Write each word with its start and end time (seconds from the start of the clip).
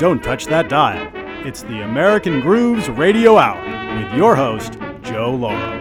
Don't 0.00 0.24
touch 0.24 0.46
that 0.46 0.70
dial. 0.70 1.12
It's 1.46 1.60
the 1.60 1.82
American 1.82 2.40
Grooves 2.40 2.88
Radio 2.88 3.36
Hour 3.36 3.62
with 4.02 4.10
your 4.14 4.34
host, 4.34 4.78
Joe 5.02 5.34
Lauro. 5.34 5.79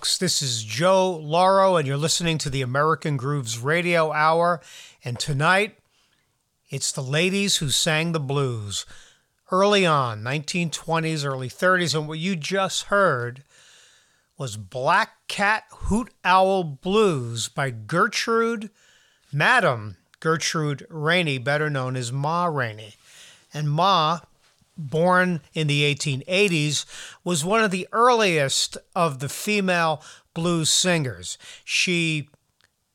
Folks. 0.00 0.16
This 0.16 0.40
is 0.40 0.64
Joe 0.64 1.14
Lauro, 1.14 1.76
and 1.76 1.86
you're 1.86 1.98
listening 1.98 2.38
to 2.38 2.48
the 2.48 2.62
American 2.62 3.18
Grooves 3.18 3.58
Radio 3.58 4.12
Hour. 4.12 4.62
And 5.04 5.18
tonight, 5.18 5.76
it's 6.70 6.90
the 6.90 7.02
ladies 7.02 7.58
who 7.58 7.68
sang 7.68 8.12
the 8.12 8.18
blues 8.18 8.86
early 9.52 9.84
on, 9.84 10.22
1920s, 10.22 11.26
early 11.26 11.50
30s. 11.50 11.94
And 11.94 12.08
what 12.08 12.18
you 12.18 12.34
just 12.34 12.84
heard 12.84 13.44
was 14.38 14.56
Black 14.56 15.28
Cat 15.28 15.64
Hoot 15.70 16.08
Owl 16.24 16.64
Blues 16.64 17.48
by 17.48 17.68
Gertrude, 17.68 18.70
Madam 19.30 19.98
Gertrude 20.18 20.86
Rainey, 20.88 21.36
better 21.36 21.68
known 21.68 21.94
as 21.94 22.10
Ma 22.10 22.46
Rainey. 22.46 22.94
And 23.52 23.70
Ma 23.70 24.20
born 24.88 25.40
in 25.54 25.66
the 25.66 25.82
1880s, 25.94 26.84
was 27.24 27.44
one 27.44 27.62
of 27.62 27.70
the 27.70 27.88
earliest 27.92 28.76
of 28.94 29.18
the 29.18 29.28
female 29.28 30.02
blues 30.34 30.70
singers. 30.70 31.38
She 31.64 32.28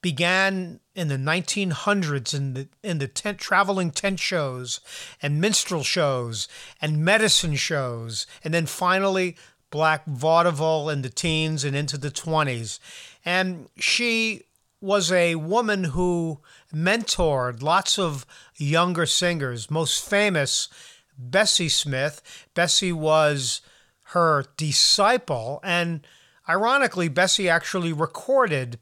began 0.05 0.79
in 0.93 1.07
the 1.07 1.17
1900s 1.17 2.31
in 2.31 2.53
the 2.53 2.67
in 2.83 2.99
the 2.99 3.07
tent 3.07 3.39
traveling 3.39 3.89
tent 3.89 4.19
shows 4.19 4.79
and 5.19 5.41
minstrel 5.41 5.81
shows 5.81 6.47
and 6.79 7.03
medicine 7.03 7.55
shows 7.55 8.27
and 8.43 8.53
then 8.53 8.67
finally 8.67 9.35
black 9.71 10.05
vaudeville 10.05 10.89
in 10.89 11.01
the 11.01 11.09
teens 11.09 11.63
and 11.63 11.75
into 11.75 11.97
the 11.97 12.11
20s 12.11 12.77
and 13.25 13.67
she 13.77 14.43
was 14.79 15.11
a 15.11 15.33
woman 15.33 15.85
who 15.85 16.39
mentored 16.71 17.63
lots 17.63 17.97
of 17.97 18.27
younger 18.57 19.07
singers 19.07 19.71
most 19.71 20.07
famous 20.07 20.69
Bessie 21.17 21.69
Smith. 21.69 22.21
Bessie 22.53 22.91
was 22.91 23.61
her 24.09 24.45
disciple, 24.57 25.59
and 25.63 26.05
ironically, 26.47 27.07
Bessie 27.07 27.49
actually 27.49 27.93
recorded 27.93 28.79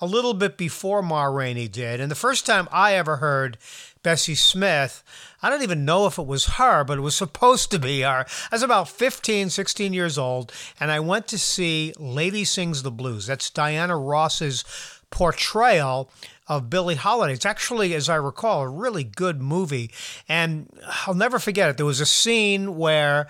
a 0.00 0.06
little 0.06 0.34
bit 0.34 0.56
before 0.56 1.02
Ma 1.02 1.24
Rainey 1.24 1.68
did. 1.68 2.00
And 2.00 2.10
the 2.10 2.16
first 2.16 2.44
time 2.44 2.68
I 2.70 2.94
ever 2.94 3.16
heard 3.16 3.56
Bessie 4.02 4.34
Smith, 4.34 5.02
I 5.42 5.48
don't 5.48 5.62
even 5.62 5.84
know 5.84 6.06
if 6.06 6.18
it 6.18 6.26
was 6.26 6.46
her, 6.56 6.84
but 6.84 6.98
it 6.98 7.02
was 7.02 7.16
supposed 7.16 7.70
to 7.70 7.78
be 7.78 8.02
her. 8.02 8.26
I 8.50 8.54
was 8.54 8.62
about 8.62 8.88
15, 8.88 9.50
16 9.50 9.92
years 9.92 10.18
old, 10.18 10.52
and 10.78 10.90
I 10.90 11.00
went 11.00 11.28
to 11.28 11.38
see 11.38 11.94
Lady 11.98 12.44
Sings 12.44 12.82
the 12.82 12.90
Blues. 12.90 13.26
That's 13.26 13.50
Diana 13.50 13.96
Ross's 13.96 14.64
portrayal 15.10 16.10
of 16.48 16.70
Billie 16.70 16.94
Holiday. 16.94 17.32
It's 17.32 17.46
actually, 17.46 17.94
as 17.94 18.08
I 18.08 18.16
recall, 18.16 18.62
a 18.62 18.68
really 18.68 19.04
good 19.04 19.40
movie. 19.40 19.90
And 20.28 20.68
I'll 21.06 21.14
never 21.14 21.38
forget 21.38 21.70
it. 21.70 21.76
There 21.76 21.86
was 21.86 22.00
a 22.00 22.06
scene 22.06 22.76
where 22.76 23.28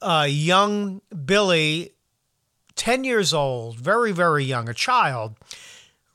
uh, 0.00 0.26
young 0.28 1.00
Billie, 1.24 1.92
10 2.76 3.04
years 3.04 3.34
old, 3.34 3.78
very, 3.78 4.12
very 4.12 4.44
young, 4.44 4.68
a 4.68 4.74
child, 4.74 5.36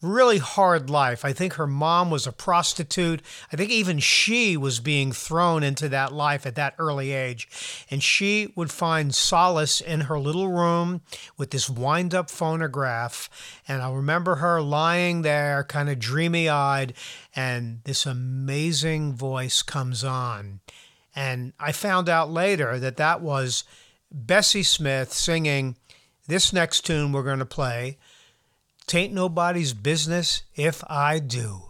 really 0.02 0.38
hard 0.38 0.90
life. 0.90 1.26
I 1.26 1.34
think 1.34 1.54
her 1.54 1.68
mom 1.68 2.10
was 2.10 2.26
a 2.26 2.32
prostitute. 2.32 3.22
I 3.52 3.56
think 3.56 3.70
even 3.70 4.00
she 4.00 4.56
was 4.56 4.80
being 4.80 5.12
thrown 5.12 5.62
into 5.62 5.90
that 5.90 6.14
life 6.14 6.46
at 6.46 6.56
that 6.56 6.76
early 6.80 7.12
age. 7.12 7.86
And 7.92 8.02
she 8.02 8.54
would 8.56 8.72
find 8.72 9.14
solace 9.14 9.82
in 9.82 10.02
her 10.02 10.18
little 10.18 10.48
room 10.48 11.02
with 11.38 11.52
this 11.52 11.70
wind 11.70 12.16
up 12.16 12.30
phonograph. 12.30 13.30
And 13.68 13.82
I 13.82 13.92
remember 13.92 14.36
her 14.36 14.62
lying 14.62 15.22
there, 15.22 15.66
kind 15.66 15.90
of 15.90 16.00
dreamy 16.00 16.48
eyed, 16.48 16.94
and 17.36 17.82
this 17.84 18.06
amazing 18.06 19.14
voice 19.14 19.62
comes 19.62 20.04
on. 20.04 20.62
And 21.14 21.52
I 21.60 21.74
found 21.74 22.08
out 22.08 22.32
later 22.32 22.80
that 22.80 22.98
that 22.98 23.22
was 23.22 23.66
Bessie 24.12 24.64
Smith 24.64 25.12
singing 25.12 25.76
this 26.28 26.54
next 26.54 26.86
tune 26.86 27.12
we're 27.12 27.24
going 27.24 27.40
to 27.40 27.46
play. 27.46 27.98
Tain't 28.90 29.14
nobody's 29.14 29.76
business 29.76 30.42
if 30.56 30.84
I 30.90 31.20
do. 31.20 31.62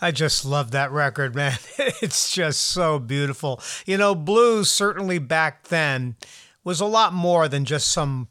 I 0.00 0.10
just 0.10 0.44
love 0.44 0.70
that 0.70 0.90
record, 0.90 1.34
man. 1.34 1.58
It's 2.02 2.32
just 2.32 2.60
so 2.60 2.98
beautiful. 2.98 3.60
You 3.84 3.98
know, 3.98 4.14
blues 4.14 4.70
certainly 4.70 5.18
back 5.18 5.68
then 5.68 6.16
was 6.64 6.80
a 6.80 6.86
lot 6.86 7.12
more 7.12 7.46
than 7.46 7.64
just 7.64 7.88
some 7.88 8.28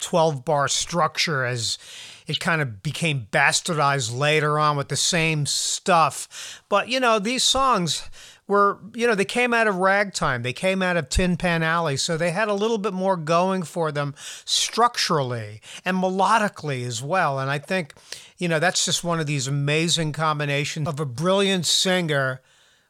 12 0.00 0.44
bar 0.44 0.68
structure 0.68 1.44
as 1.44 1.78
it 2.26 2.40
kind 2.40 2.60
of 2.60 2.82
became 2.82 3.28
bastardized 3.30 4.16
later 4.16 4.58
on 4.58 4.76
with 4.76 4.88
the 4.88 4.96
same 4.96 5.46
stuff. 5.46 6.62
But, 6.68 6.88
you 6.88 7.00
know, 7.00 7.18
these 7.18 7.42
songs 7.42 8.08
were, 8.46 8.78
you 8.94 9.06
know, 9.06 9.14
they 9.14 9.24
came 9.24 9.54
out 9.54 9.66
of 9.66 9.76
ragtime, 9.76 10.42
they 10.42 10.52
came 10.52 10.82
out 10.82 10.96
of 10.96 11.08
Tin 11.08 11.36
Pan 11.36 11.62
Alley, 11.62 11.96
so 11.96 12.16
they 12.16 12.30
had 12.32 12.48
a 12.48 12.54
little 12.54 12.78
bit 12.78 12.92
more 12.92 13.16
going 13.16 13.62
for 13.62 13.90
them 13.92 14.14
structurally 14.44 15.60
and 15.84 15.96
melodically 15.96 16.84
as 16.86 17.02
well. 17.02 17.38
And 17.38 17.50
I 17.50 17.58
think, 17.58 17.94
you 18.40 18.48
know, 18.48 18.58
that's 18.58 18.86
just 18.86 19.04
one 19.04 19.20
of 19.20 19.26
these 19.26 19.46
amazing 19.46 20.12
combinations 20.12 20.88
of 20.88 20.98
a 20.98 21.04
brilliant 21.04 21.66
singer 21.66 22.40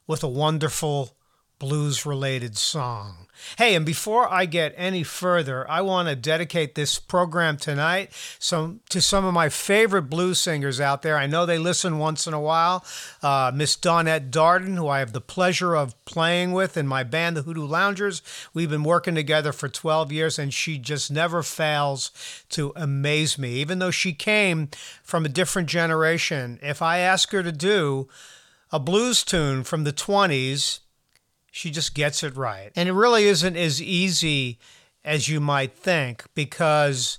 with 0.07 0.23
a 0.23 0.29
wonderful 0.29 1.17
blues 1.59 2.07
related 2.07 2.57
song. 2.57 3.27
Hey, 3.59 3.75
and 3.75 3.85
before 3.85 4.33
I 4.33 4.47
get 4.47 4.75
any 4.77 5.03
further, 5.03 5.69
I 5.71 5.81
want 5.81 6.09
to 6.09 6.17
dedicate 6.17 6.75
this 6.75 6.99
program 6.99 7.57
tonight 7.57 8.13
some, 8.39 8.81
to 8.91 9.01
some 9.01 9.25
of 9.25 9.35
my 9.35 9.49
favorite 9.49 10.11
blues 10.11 10.39
singers 10.39 10.81
out 10.81 11.03
there. 11.03 11.17
I 11.17 11.27
know 11.27 11.47
they 11.47 11.59
listen 11.59 11.99
once 11.99 12.27
in 12.27 12.35
a 12.35 12.41
while. 12.41 12.85
Uh, 13.23 13.51
Miss 13.55 13.77
Dawnette 13.77 14.31
Darden, 14.31 14.77
who 14.77 14.89
I 14.89 15.01
have 15.01 15.13
the 15.13 15.21
pleasure 15.21 15.75
of 15.75 16.03
playing 16.05 16.53
with 16.53 16.77
in 16.77 16.87
my 16.87 17.03
band, 17.03 17.37
the 17.37 17.43
Hoodoo 17.43 17.67
Loungers. 17.67 18.23
We've 18.55 18.71
been 18.71 18.85
working 18.85 19.15
together 19.15 19.53
for 19.53 19.69
12 19.69 20.13
years, 20.13 20.39
and 20.39 20.53
she 20.53 20.79
just 20.79 21.11
never 21.11 21.43
fails 21.43 22.11
to 22.51 22.73
amaze 22.77 23.39
me. 23.39 23.55
Even 23.55 23.79
though 23.79 23.91
she 23.91 24.13
came 24.13 24.69
from 25.03 25.25
a 25.25 25.31
different 25.31 25.69
generation, 25.69 26.59
if 26.63 26.83
I 26.83 26.99
ask 26.99 27.31
her 27.33 27.43
to 27.43 27.53
do 27.53 28.09
a 28.73 28.79
blues 28.79 29.25
tune 29.25 29.65
from 29.65 29.85
the 29.85 29.93
20s, 29.93 30.81
she 31.51 31.71
just 31.71 31.95
gets 31.95 32.23
it 32.23 32.37
right. 32.37 32.71
And 32.77 32.89
it 32.89 32.93
really 32.93 33.25
isn't 33.25 33.57
as 33.57 33.83
easy 33.83 34.59
as 35.05 35.29
you 35.29 35.41
might 35.41 35.75
think 35.75 36.25
because 36.35 37.19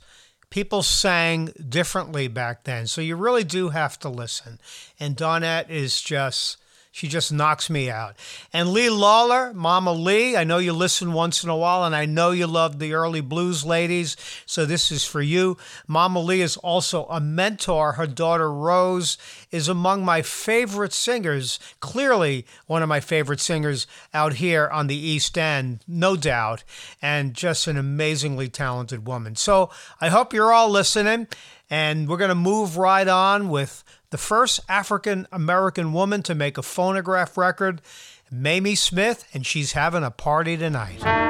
people 0.50 0.84
sang 0.84 1.54
differently 1.68 2.28
back 2.28 2.64
then. 2.64 2.88
So 2.88 3.02
you 3.02 3.16
really 3.16 3.44
do 3.44 3.70
have 3.70 3.98
to 4.00 4.10
listen. 4.10 4.60
And 5.00 5.18
Dawnette 5.18 5.70
is 5.70 6.02
just 6.02 6.58
she 6.92 7.08
just 7.08 7.32
knocks 7.32 7.70
me 7.70 7.90
out. 7.90 8.16
And 8.52 8.74
Lee 8.74 8.90
Lawler, 8.90 9.54
Mama 9.54 9.94
Lee, 9.94 10.36
I 10.36 10.44
know 10.44 10.58
you 10.58 10.74
listen 10.74 11.14
once 11.14 11.42
in 11.42 11.50
a 11.50 11.56
while, 11.56 11.86
and 11.86 11.96
I 11.96 12.06
know 12.06 12.32
you 12.32 12.48
love 12.48 12.80
the 12.80 12.94
early 12.94 13.22
blues 13.22 13.64
ladies, 13.66 14.18
so 14.46 14.66
this 14.66 14.92
is 14.92 15.06
for 15.06 15.22
you. 15.22 15.58
Mama 15.88 16.20
Lee 16.20 16.42
is 16.42 16.58
also 16.58 17.06
a 17.06 17.22
mentor. 17.22 17.94
Her 17.94 18.08
daughter 18.08 18.52
Rose 18.52 19.18
is 19.52 19.70
among 19.70 20.04
my 20.04 20.22
favorite 20.22 20.92
singers, 20.92 21.60
clearly 21.80 22.46
one 22.68 22.84
of 22.84 22.90
my 22.90 23.00
favorite 23.00 23.40
singers 23.40 23.88
out 24.14 24.34
here 24.34 24.68
on 24.68 24.88
the 24.88 24.96
East 24.96 25.38
End, 25.38 25.80
no 25.88 26.18
doubt, 26.18 26.66
and 27.02 27.34
just 27.34 27.68
an 27.68 27.78
amazingly 27.78 28.50
talented 28.50 29.08
woman. 29.08 29.38
So 29.38 29.70
I 30.02 30.10
hope 30.10 30.34
you're 30.34 30.52
all 30.52 30.70
listening, 30.70 31.28
and 31.72 32.08
we're 32.10 32.18
going 32.18 32.30
to 32.30 32.36
move 32.36 32.78
right 32.78 33.08
on 33.08 33.50
with 33.50 33.84
the 34.12 34.18
first 34.18 34.60
African 34.70 35.26
American 35.32 35.94
woman 35.94 36.22
to 36.24 36.36
make 36.36 36.58
a 36.58 36.62
phonograph 36.62 37.38
record, 37.38 37.82
Mamie 38.30 38.76
Smith, 38.76 39.28
and 39.34 39.46
she's 39.46 39.72
having 39.72 40.04
a 40.04 40.12
party 40.12 40.58
tonight. 40.58 41.21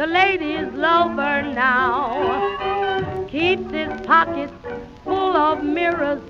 The 0.00 0.06
ladies' 0.06 0.72
lover 0.72 1.42
now 1.42 3.26
keeps 3.28 3.70
his 3.70 4.00
pockets 4.06 4.54
full 5.04 5.36
of 5.36 5.62
mirrors. 5.62 6.22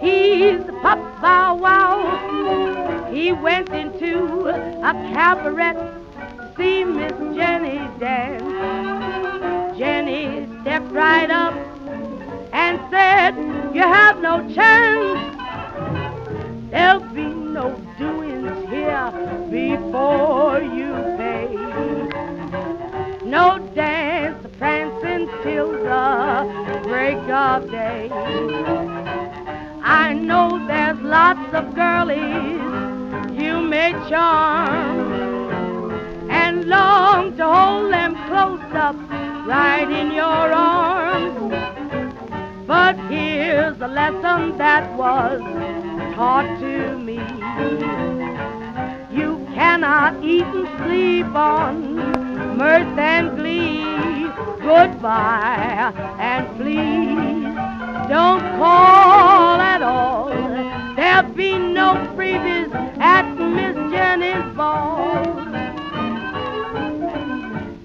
He's 0.00 0.62
Pop 0.80 0.98
Bow 1.20 1.56
Wow. 1.56 3.10
He 3.12 3.32
went 3.32 3.68
into 3.68 4.48
a 4.48 4.92
cabaret 5.12 5.74
to 5.74 6.52
see 6.56 6.84
Miss 6.84 7.12
Jenny 7.36 7.76
dance. 8.00 9.76
Jenny 9.76 10.48
stepped 10.62 10.90
right 10.90 11.30
up 11.30 11.52
and 12.54 12.80
said, 12.90 13.36
You 13.74 13.82
have 13.82 14.22
no 14.22 14.38
chance. 14.54 15.36
There'll 16.70 17.00
be 17.00 17.26
no 17.26 17.76
doings 17.98 18.70
here 18.70 19.10
before 19.50 20.62
you. 20.62 21.17
No 23.28 23.58
dance, 23.74 24.46
prancing 24.56 25.28
till 25.42 25.72
the 25.72 26.80
break 26.84 27.18
of 27.28 27.70
day. 27.70 28.08
I 29.82 30.14
know 30.14 30.66
there's 30.66 30.98
lots 31.00 31.52
of 31.52 31.74
girlies 31.74 32.58
you 33.38 33.60
may 33.60 33.92
charm 34.08 35.90
and 36.30 36.64
long 36.64 37.36
to 37.36 37.44
hold 37.44 37.92
them 37.92 38.14
close 38.28 38.72
up 38.72 38.96
right 39.46 39.90
in 39.90 40.10
your 40.12 40.24
arms. 40.24 41.52
But 42.66 42.96
here's 43.10 43.78
a 43.82 43.88
lesson 43.88 44.56
that 44.56 44.96
was 44.96 45.42
taught 46.14 46.48
to 46.60 46.96
me. 46.96 47.18
You 49.14 49.46
cannot 49.52 50.24
eat 50.24 50.46
and 50.46 50.66
sleep 50.78 51.34
on 51.34 52.37
mirth 52.58 52.98
and 52.98 53.36
glee. 53.38 53.84
Goodbye 54.60 55.92
and 56.18 56.44
please 56.56 57.54
don't 58.08 58.40
call 58.58 59.60
at 59.60 59.80
all. 59.80 60.28
There'll 60.96 61.32
be 61.34 61.56
no 61.56 61.94
freebies 62.16 62.74
at 62.98 63.26
Miss 63.38 63.76
Jenny's 63.92 64.56
ball. 64.56 65.38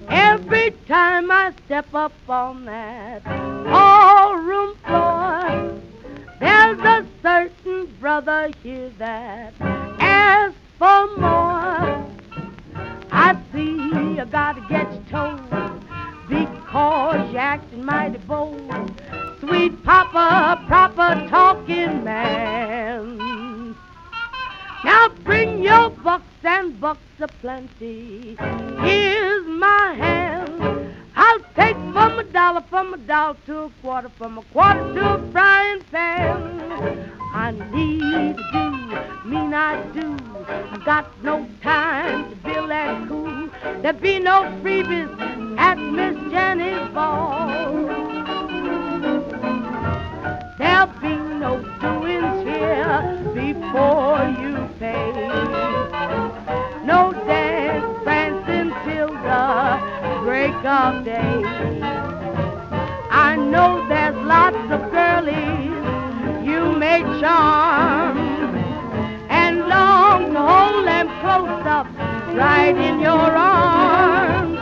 Every 0.08 0.72
time 0.88 1.30
I 1.30 1.52
step 1.66 1.94
up 1.94 2.12
on 2.28 2.64
that 2.64 3.22
ballroom 3.22 4.74
floor, 4.84 5.78
there's 6.40 6.80
a 6.80 7.06
certain 7.22 7.86
brother 8.00 8.50
here 8.64 8.90
that 8.98 9.54
asks 10.00 10.58
for 10.78 11.16
more. 11.16 12.04
I 13.12 13.38
see 13.52 14.03
you 14.16 14.24
gotta 14.26 14.60
get 14.68 14.92
your 14.92 15.02
toes 15.10 15.40
because 16.28 17.30
you're 17.32 17.40
acting 17.40 17.84
mighty 17.84 18.18
bold. 18.18 18.70
Sweet 19.40 19.82
papa, 19.82 20.64
proper 20.68 21.26
talking 21.28 22.04
man. 22.04 23.74
Now 24.84 25.08
bring 25.24 25.62
your 25.62 25.90
bucks 25.90 26.24
and 26.44 26.80
bucks 26.80 27.00
aplenty. 27.18 28.36
Here's 28.80 29.46
my 29.46 29.94
hand. 29.94 30.94
I'll 31.16 31.40
take 31.56 31.76
from 31.92 32.18
a 32.18 32.24
dollar, 32.24 32.62
from 32.70 32.94
a 32.94 32.98
dollar 32.98 33.36
to 33.46 33.62
a 33.62 33.70
quarter, 33.82 34.10
from 34.10 34.38
a 34.38 34.42
quarter 34.42 34.94
to 34.94 35.14
a 35.14 35.32
frying 35.32 35.82
pan. 35.90 37.10
I 37.32 37.50
need 37.50 38.36
to 38.36 38.42
do, 38.52 38.73
mean 39.24 39.54
I 39.54 39.82
do. 39.92 40.16
Got 40.84 41.06
no 41.22 41.46
time 41.62 42.30
to 42.30 42.36
bill 42.36 42.70
and 42.70 43.08
cool. 43.08 43.48
There 43.82 43.92
be 43.92 44.18
no 44.18 44.42
freebies 44.62 45.10
at 45.58 45.78
Miss 45.78 46.16
Jenny's 46.30 46.88
ball. 46.92 47.72
There'll 50.58 50.86
be 51.00 51.16
no 51.44 51.52
doings 51.80 52.36
here 52.46 52.94
before 53.34 54.22
you 54.40 54.68
pay. 54.78 55.12
No 56.84 57.12
dance, 57.26 58.02
prancing 58.04 58.72
till 58.84 59.08
the 59.08 60.22
break 60.22 60.54
of 60.64 61.04
day. 61.04 61.42
I 63.10 63.36
know 63.36 63.86
there's 63.88 64.16
lots 64.16 64.70
of 64.70 64.90
girlies 64.90 65.74
you 66.46 66.76
may 66.78 67.00
charm 67.20 68.03
to 70.20 70.40
hold 70.40 70.86
them 70.86 71.08
close 71.20 71.66
up 71.66 71.86
right 72.34 72.76
in 72.76 73.00
your 73.00 73.30
arms. 73.36 74.58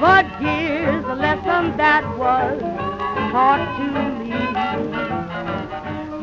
But 0.00 0.26
here's 0.40 1.04
a 1.04 1.14
lesson 1.14 1.76
that 1.76 2.04
was 2.16 2.60
taught 3.32 3.64
to 3.76 3.86
me. 4.18 4.32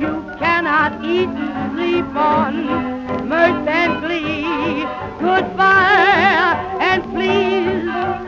You 0.01 0.13
cannot 0.39 1.05
eat 1.05 1.29
and 1.29 1.73
sleep 1.73 2.15
on 2.15 3.27
mirth 3.29 3.67
and 3.67 4.01
glee. 4.01 4.83
Goodbye 5.19 6.57
and 6.81 7.03
please 7.13 7.85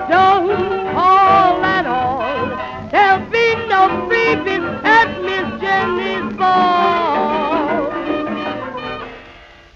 don't 0.09 0.93
call 0.93 1.63
at 1.63 1.85
all. 1.87 2.45
There'll 2.91 3.25
be 3.31 3.55
no 3.73 3.81
freebies 4.07 4.83
at 4.83 5.09
Miss 5.23 5.61
Jenny's 5.61 6.37
ball. 6.37 7.00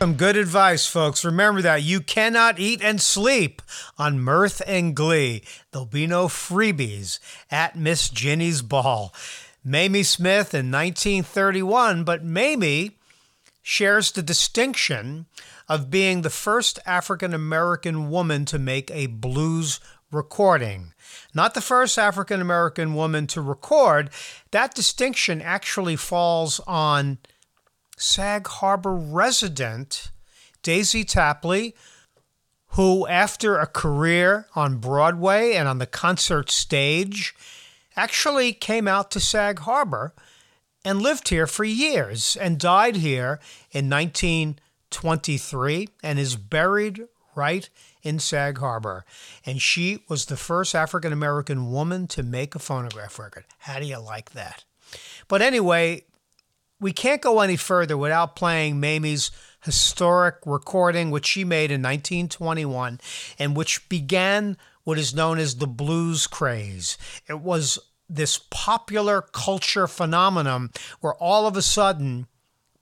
Some 0.06 0.18
good 0.18 0.38
advice, 0.38 0.86
folks. 0.86 1.26
Remember 1.26 1.64
that 1.64 1.82
you 1.82 2.00
cannot 2.00 2.60
eat 2.60 2.80
and 2.84 3.02
sleep 3.02 3.64
on 3.98 4.20
mirth 4.20 4.62
and 4.68 4.96
glee. 4.96 5.42
There'll 5.72 5.88
be 5.88 6.06
no 6.06 6.28
freebies 6.28 7.18
at 7.50 7.76
Miss 7.76 8.10
Ginny's 8.10 8.62
ball. 8.62 9.16
Mamie 9.64 10.04
Smith 10.04 10.54
in 10.54 10.70
1931, 10.70 12.04
but 12.04 12.24
Mamie 12.24 13.00
shares 13.64 14.12
the 14.12 14.22
distinction 14.22 15.26
of 15.68 15.90
being 15.90 16.22
the 16.22 16.30
first 16.30 16.78
African 16.86 17.34
American 17.34 18.12
woman 18.12 18.46
to 18.46 18.60
make 18.60 18.92
a 18.92 19.08
blues 19.08 19.80
recording. 20.12 20.94
Not 21.34 21.56
the 21.56 21.62
first 21.62 21.98
African 21.98 22.42
American 22.42 22.94
woman 22.94 23.26
to 23.26 23.42
record. 23.42 24.12
That 24.52 24.76
distinction 24.76 25.42
actually 25.42 25.96
falls 25.96 26.60
on 26.68 27.18
Sag 27.98 28.48
Harbor 28.48 28.94
resident 28.94 30.12
Daisy 30.64 31.04
Tapley, 31.04 31.76
who, 32.70 33.08
after 33.08 33.58
a 33.58 33.68
career 33.68 34.48
on 34.56 34.78
Broadway 34.78 35.54
and 35.54 35.68
on 35.68 35.78
the 35.78 35.86
concert 35.86 36.50
stage, 36.50 37.36
actually 37.96 38.52
came 38.52 38.88
out 38.88 39.12
to 39.12 39.20
Sag 39.20 39.60
Harbor 39.60 40.14
and 40.84 41.02
lived 41.02 41.30
here 41.30 41.48
for 41.48 41.64
years 41.64 42.36
and 42.36 42.60
died 42.60 42.98
here 42.98 43.40
in 43.72 43.90
1923 43.90 45.90
and 46.04 46.20
is 46.20 46.36
buried 46.36 47.08
right 47.36 47.70
in 48.04 48.20
Sag 48.20 48.58
Harbor. 48.58 49.06
And 49.46 49.62
she 49.62 50.04
was 50.08 50.26
the 50.26 50.38
first 50.38 50.76
African 50.76 51.14
American 51.14 51.72
woman 51.72 52.08
to 52.08 52.24
make 52.24 52.56
a 52.56 52.60
phonograph 52.60 53.20
record. 53.20 53.46
How 53.60 53.80
do 53.80 53.86
you 53.86 54.00
like 54.00 54.32
that? 54.32 54.64
But 55.28 55.42
anyway, 55.42 56.04
we 56.80 56.92
can't 56.92 57.22
go 57.22 57.40
any 57.40 57.56
further 57.56 57.98
without 57.98 58.36
playing 58.36 58.80
Mamie's 58.80 59.32
historic 59.64 60.36
recording, 60.46 61.12
which 61.12 61.26
she 61.26 61.44
made 61.44 61.72
in 61.72 61.82
1921 61.82 63.00
and 63.40 63.56
which 63.56 63.88
began 63.90 64.58
what 64.84 64.98
is 64.98 65.16
known 65.16 65.40
as 65.40 65.56
the 65.56 65.68
blues 65.68 66.28
craze. 66.28 66.98
It 67.28 67.40
was 67.40 67.80
this 68.08 68.38
popular 68.52 69.22
culture 69.22 69.88
phenomenon 69.88 70.70
where 71.02 71.16
all 71.16 71.48
of 71.48 71.58
a 71.58 71.62
sudden 71.62 72.28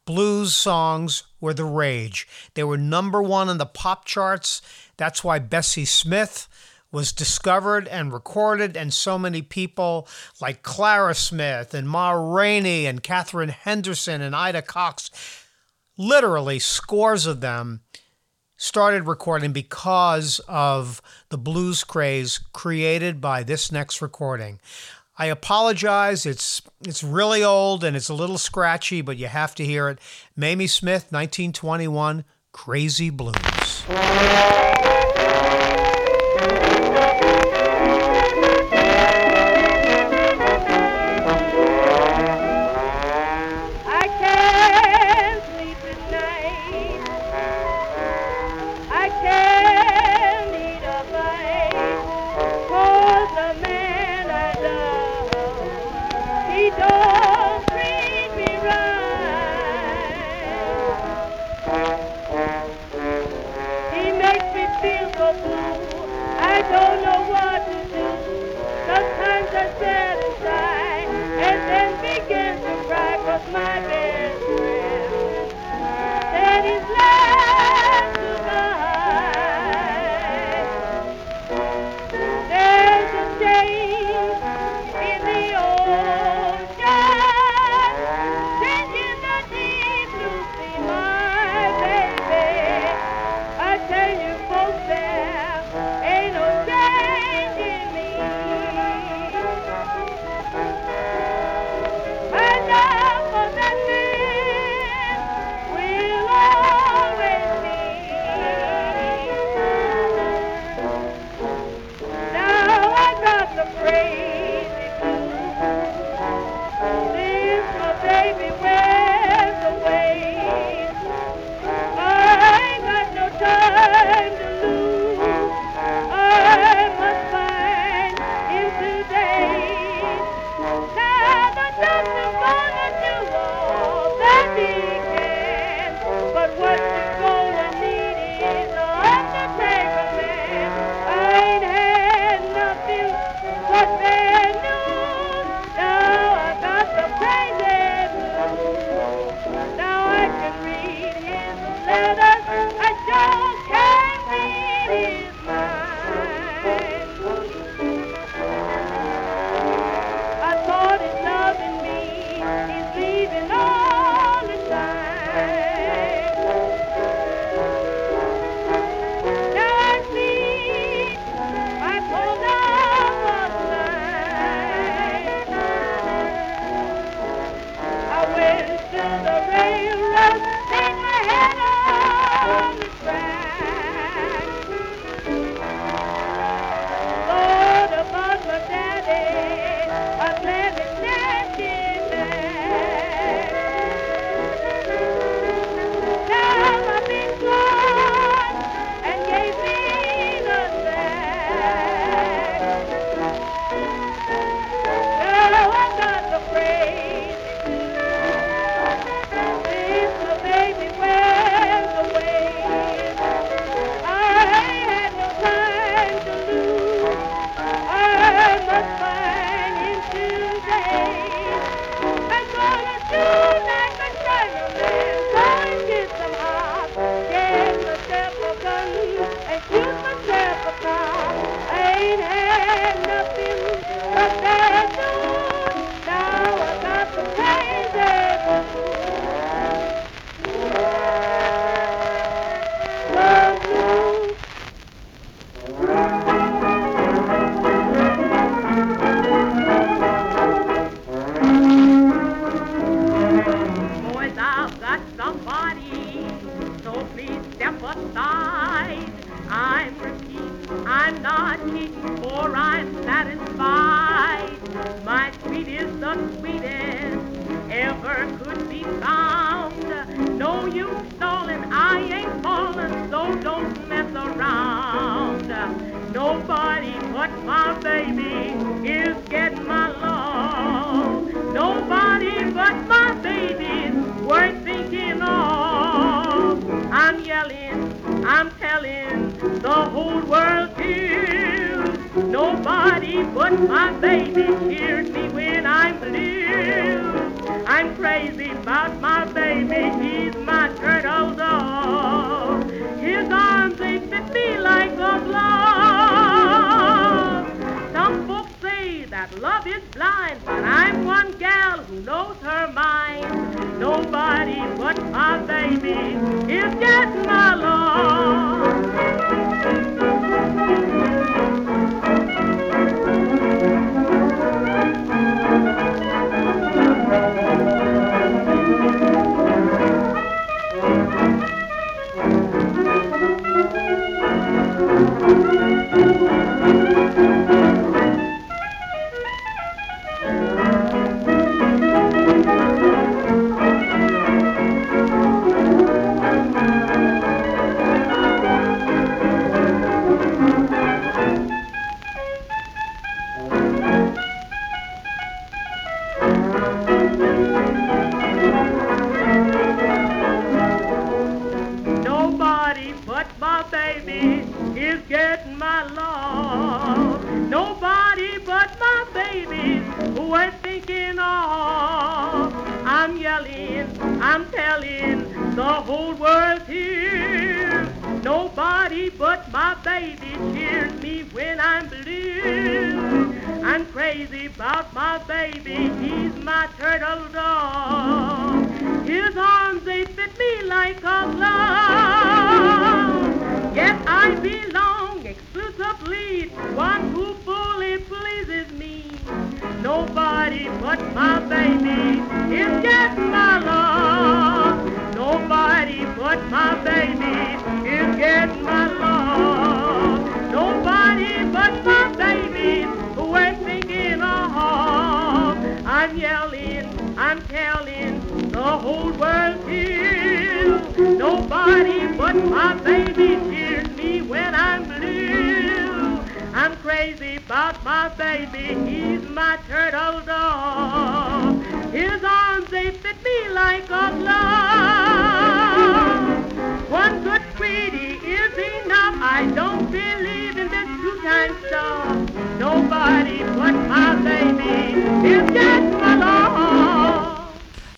blues 0.05 0.53
songs 0.53 1.23
were 1.39 1.53
the 1.53 1.63
rage. 1.63 2.27
They 2.55 2.63
were 2.63 2.77
number 2.77 3.21
one 3.21 3.47
on 3.47 3.57
the 3.57 3.65
pop 3.65 4.05
charts. 4.05 4.61
That's 4.97 5.23
why 5.23 5.39
Bessie 5.39 5.85
Smith 5.85 6.47
was 6.93 7.11
discovered 7.11 7.87
and 7.87 8.13
recorded, 8.13 8.77
and 8.77 8.93
so 8.93 9.17
many 9.17 9.41
people 9.41 10.07
like 10.39 10.61
Clara 10.61 11.15
Smith 11.15 11.73
and 11.73 11.89
Ma 11.89 12.11
Rainey 12.11 12.85
and 12.85 13.03
Catherine 13.03 13.49
Henderson 13.49 14.21
and 14.21 14.35
Ida 14.35 14.61
Cox, 14.61 15.09
literally 15.97 16.59
scores 16.59 17.25
of 17.25 17.41
them, 17.41 17.81
started 18.57 19.07
recording 19.07 19.51
because 19.51 20.39
of 20.47 21.01
the 21.29 21.37
blues 21.37 21.83
craze 21.83 22.37
created 22.53 23.19
by 23.19 23.41
this 23.41 23.71
next 23.71 23.99
recording. 23.99 24.59
I 25.17 25.25
apologize. 25.25 26.25
It's 26.25 26.61
it's 26.85 27.03
really 27.03 27.43
old 27.43 27.83
and 27.83 27.95
it's 27.95 28.09
a 28.09 28.13
little 28.13 28.37
scratchy, 28.37 29.01
but 29.01 29.17
you 29.17 29.27
have 29.27 29.55
to 29.55 29.65
hear 29.65 29.89
it. 29.89 29.99
Mamie 30.35 30.67
Smith, 30.67 31.11
1921, 31.11 32.23
Crazy 32.51 33.09
Blues. 33.09 33.83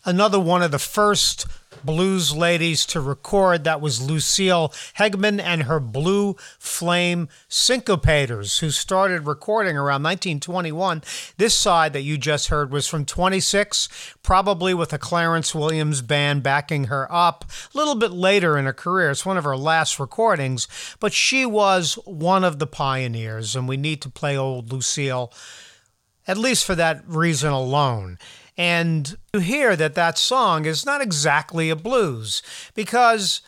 Another 0.07 0.39
one 0.39 0.61
of 0.61 0.71
the 0.71 0.79
first 0.79 1.45
blues 1.85 2.35
ladies 2.35 2.85
to 2.87 2.99
record. 2.99 3.63
That 3.63 3.81
was 3.81 4.01
Lucille 4.01 4.69
Hegamin 4.97 5.39
and 5.39 5.63
her 5.63 5.79
Blue 5.79 6.35
Flame 6.59 7.29
Syncopators, 7.49 8.59
who 8.59 8.71
started 8.71 9.27
recording 9.27 9.77
around 9.77 10.03
1921. 10.03 11.03
This 11.37 11.53
side 11.53 11.93
that 11.93 12.01
you 12.01 12.17
just 12.17 12.47
heard 12.47 12.71
was 12.71 12.87
from 12.87 13.05
26, 13.05 14.15
probably 14.23 14.73
with 14.73 14.91
a 14.93 14.97
Clarence 14.97 15.53
Williams 15.53 16.01
band 16.01 16.43
backing 16.43 16.85
her 16.85 17.07
up 17.11 17.45
a 17.73 17.77
little 17.77 17.95
bit 17.95 18.11
later 18.11 18.57
in 18.57 18.65
her 18.65 18.73
career. 18.73 19.11
It's 19.11 19.25
one 19.25 19.37
of 19.37 19.43
her 19.43 19.57
last 19.57 19.99
recordings, 19.99 20.67
but 20.99 21.13
she 21.13 21.45
was 21.45 21.95
one 22.05 22.43
of 22.43 22.59
the 22.59 22.67
pioneers, 22.67 23.55
and 23.55 23.67
we 23.67 23.77
need 23.77 24.01
to 24.01 24.09
play 24.09 24.37
old 24.37 24.71
Lucille 24.71 25.31
at 26.27 26.37
least 26.37 26.65
for 26.65 26.75
that 26.75 27.03
reason 27.07 27.51
alone. 27.51 28.17
And 28.57 29.17
you 29.33 29.41
hear 29.41 29.75
that 29.75 29.95
that 29.95 30.17
song 30.17 30.65
is 30.65 30.85
not 30.85 31.01
exactly 31.01 31.69
a 31.69 31.75
blues 31.75 32.41
because 32.73 33.41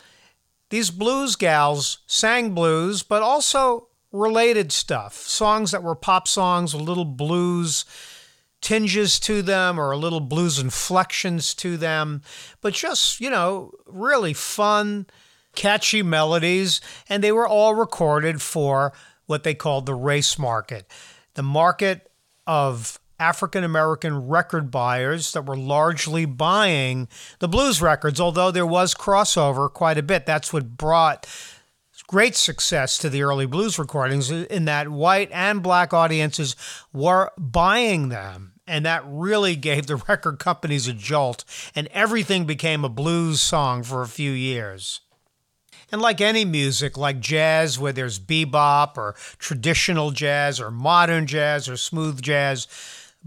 these 0.70 0.90
blues 0.90 1.34
gals 1.34 1.98
sang 2.06 2.54
blues, 2.54 3.02
but 3.02 3.22
also 3.22 3.88
related 4.12 4.72
stuff. 4.72 5.14
Songs 5.14 5.70
that 5.70 5.82
were 5.82 5.94
pop 5.94 6.28
songs 6.28 6.74
with 6.74 6.82
little 6.82 7.04
blues 7.04 7.84
tinges 8.60 9.20
to 9.20 9.40
them 9.40 9.78
or 9.78 9.92
a 9.92 9.96
little 9.96 10.20
blues 10.20 10.58
inflections 10.58 11.54
to 11.54 11.76
them, 11.76 12.22
but 12.60 12.74
just, 12.74 13.20
you 13.20 13.30
know, 13.30 13.70
really 13.86 14.32
fun, 14.32 15.06
catchy 15.54 16.02
melodies. 16.02 16.80
And 17.08 17.22
they 17.22 17.32
were 17.32 17.46
all 17.48 17.74
recorded 17.74 18.42
for 18.42 18.92
what 19.26 19.44
they 19.44 19.54
called 19.54 19.86
the 19.86 19.94
race 19.94 20.38
market, 20.38 20.90
the 21.34 21.42
market 21.42 22.10
of 22.46 22.98
African 23.18 23.64
American 23.64 24.28
record 24.28 24.70
buyers 24.70 25.32
that 25.32 25.46
were 25.46 25.56
largely 25.56 26.24
buying 26.24 27.08
the 27.38 27.48
blues 27.48 27.82
records, 27.82 28.20
although 28.20 28.50
there 28.50 28.66
was 28.66 28.94
crossover 28.94 29.72
quite 29.72 29.98
a 29.98 30.02
bit. 30.02 30.26
That's 30.26 30.52
what 30.52 30.76
brought 30.76 31.26
great 32.08 32.34
success 32.34 32.98
to 32.98 33.10
the 33.10 33.22
early 33.22 33.46
blues 33.46 33.78
recordings, 33.78 34.30
in 34.30 34.64
that 34.64 34.88
white 34.88 35.30
and 35.30 35.62
black 35.62 35.92
audiences 35.92 36.56
were 36.92 37.30
buying 37.38 38.08
them. 38.08 38.54
And 38.66 38.84
that 38.84 39.02
really 39.06 39.54
gave 39.54 39.86
the 39.86 39.96
record 40.08 40.40
companies 40.40 40.88
a 40.88 40.92
jolt, 40.92 41.44
and 41.76 41.86
everything 41.88 42.44
became 42.44 42.84
a 42.84 42.88
blues 42.88 43.40
song 43.40 43.84
for 43.84 44.02
a 44.02 44.08
few 44.08 44.32
years. 44.32 45.00
And 45.90 46.02
like 46.02 46.20
any 46.20 46.44
music, 46.44 46.98
like 46.98 47.20
jazz, 47.20 47.78
where 47.78 47.92
there's 47.92 48.18
bebop 48.18 48.98
or 48.98 49.14
traditional 49.38 50.10
jazz 50.10 50.60
or 50.60 50.70
modern 50.70 51.26
jazz 51.26 51.66
or 51.66 51.78
smooth 51.78 52.20
jazz, 52.20 52.66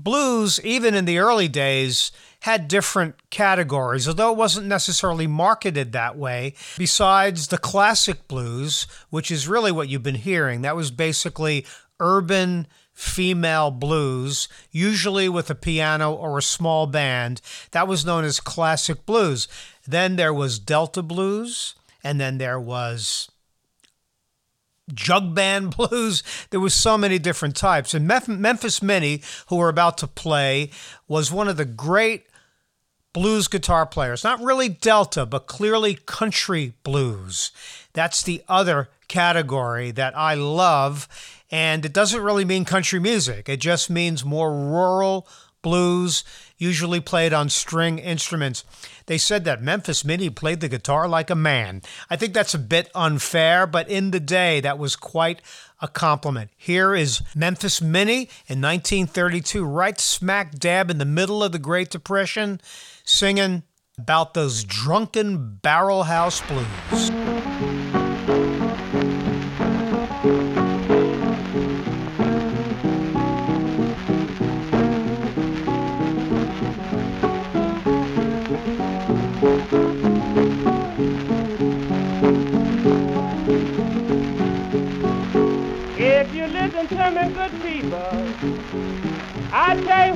blues, 0.04 0.60
even 0.64 0.96
in 0.96 1.06
the 1.06 1.20
early 1.20 1.48
days, 1.48 2.12
had 2.42 2.68
different 2.68 3.16
categories, 3.30 4.08
although 4.08 4.32
it 4.32 4.38
wasn't 4.38 4.68
necessarily 4.68 5.28
marketed 5.28 5.92
that 5.92 6.18
way. 6.18 6.54
Besides 6.78 7.48
the 7.48 7.58
classic 7.58 8.28
blues, 8.28 8.88
which 9.10 9.32
is 9.32 9.48
really 9.48 9.72
what 9.72 9.90
you've 9.90 10.04
been 10.04 10.16
hearing, 10.16 10.62
that 10.62 10.76
was 10.76 10.92
basically 10.92 11.66
urban 12.00 12.68
female 12.94 13.72
blues, 13.72 14.48
usually 14.72 15.30
with 15.30 15.50
a 15.50 15.56
piano 15.56 16.14
or 16.14 16.38
a 16.38 16.44
small 16.44 16.88
band. 16.88 17.42
That 17.72 17.88
was 17.88 18.06
known 18.06 18.24
as 18.24 18.40
classic 18.40 19.06
blues. 19.06 19.48
Then 19.88 20.18
there 20.18 20.34
was 20.34 20.60
Delta 20.60 21.02
blues, 21.02 21.76
and 22.04 22.20
then 22.20 22.38
there 22.38 22.60
was 22.60 23.31
jug 24.94 25.34
band 25.34 25.76
blues. 25.78 26.24
There 26.50 26.60
was 26.60 26.74
so 26.74 26.98
many 26.98 27.20
different 27.20 27.56
types. 27.56 27.94
And 27.94 28.08
Memphis 28.08 28.82
Minnie, 28.82 29.22
who 29.48 29.58
we're 29.58 29.70
about 29.70 29.98
to 30.00 30.08
play, 30.08 30.72
was 31.08 31.32
one 31.32 31.48
of 31.48 31.58
the 31.58 31.66
great 31.66 32.26
blues 33.14 33.48
guitar 33.48 33.86
players. 33.86 34.24
Not 34.24 34.42
really 34.42 34.70
Delta, 34.70 35.26
but 35.26 35.48
clearly 35.48 35.96
country 35.96 36.74
blues. 36.84 37.52
That's 37.94 38.24
the 38.24 38.44
other 38.48 38.90
category 39.08 39.92
that 39.92 40.18
I 40.18 40.36
love. 40.36 41.08
And 41.52 41.86
it 41.86 41.94
doesn't 41.94 42.22
really 42.22 42.46
mean 42.46 42.64
country 42.64 43.00
music, 43.00 43.50
it 43.50 43.60
just 43.60 43.90
means 43.90 44.24
more 44.24 44.54
rural 44.54 45.28
blues, 45.62 46.24
usually 46.62 47.00
played 47.00 47.34
on 47.34 47.50
string 47.50 47.98
instruments. 47.98 48.64
They 49.08 49.18
said 49.18 49.44
that 49.46 49.64
Memphis 49.64 50.06
Minnie 50.06 50.30
played 50.30 50.62
the 50.62 50.70
guitar 50.70 51.08
like 51.08 51.32
a 51.32 51.36
man. 51.36 51.82
I 52.10 52.16
think 52.16 52.34
that's 52.34 52.54
a 52.54 52.60
bit 52.60 52.92
unfair, 52.94 53.66
but 53.66 53.90
in 53.90 54.12
the 54.12 54.20
day, 54.20 54.60
that 54.62 54.78
was 54.78 54.96
quite 54.96 55.42
a 55.82 55.88
compliment. 55.88 56.52
Here 56.56 56.94
is 56.94 57.24
Memphis 57.36 57.82
Minnie 57.82 58.30
in 58.48 58.62
1932, 58.62 59.66
right 59.66 60.00
smack 60.00 60.52
dab 60.52 60.92
in 60.92 61.00
the 61.00 61.06
middle 61.06 61.44
of 61.44 61.52
the 61.52 61.60
Great 61.60 61.90
Depression, 61.90 62.62
singing 63.04 63.64
about 63.98 64.36
those 64.36 64.64
drunken 64.64 65.56
barrel 65.62 66.04
house 66.04 66.42
blues. 66.42 67.31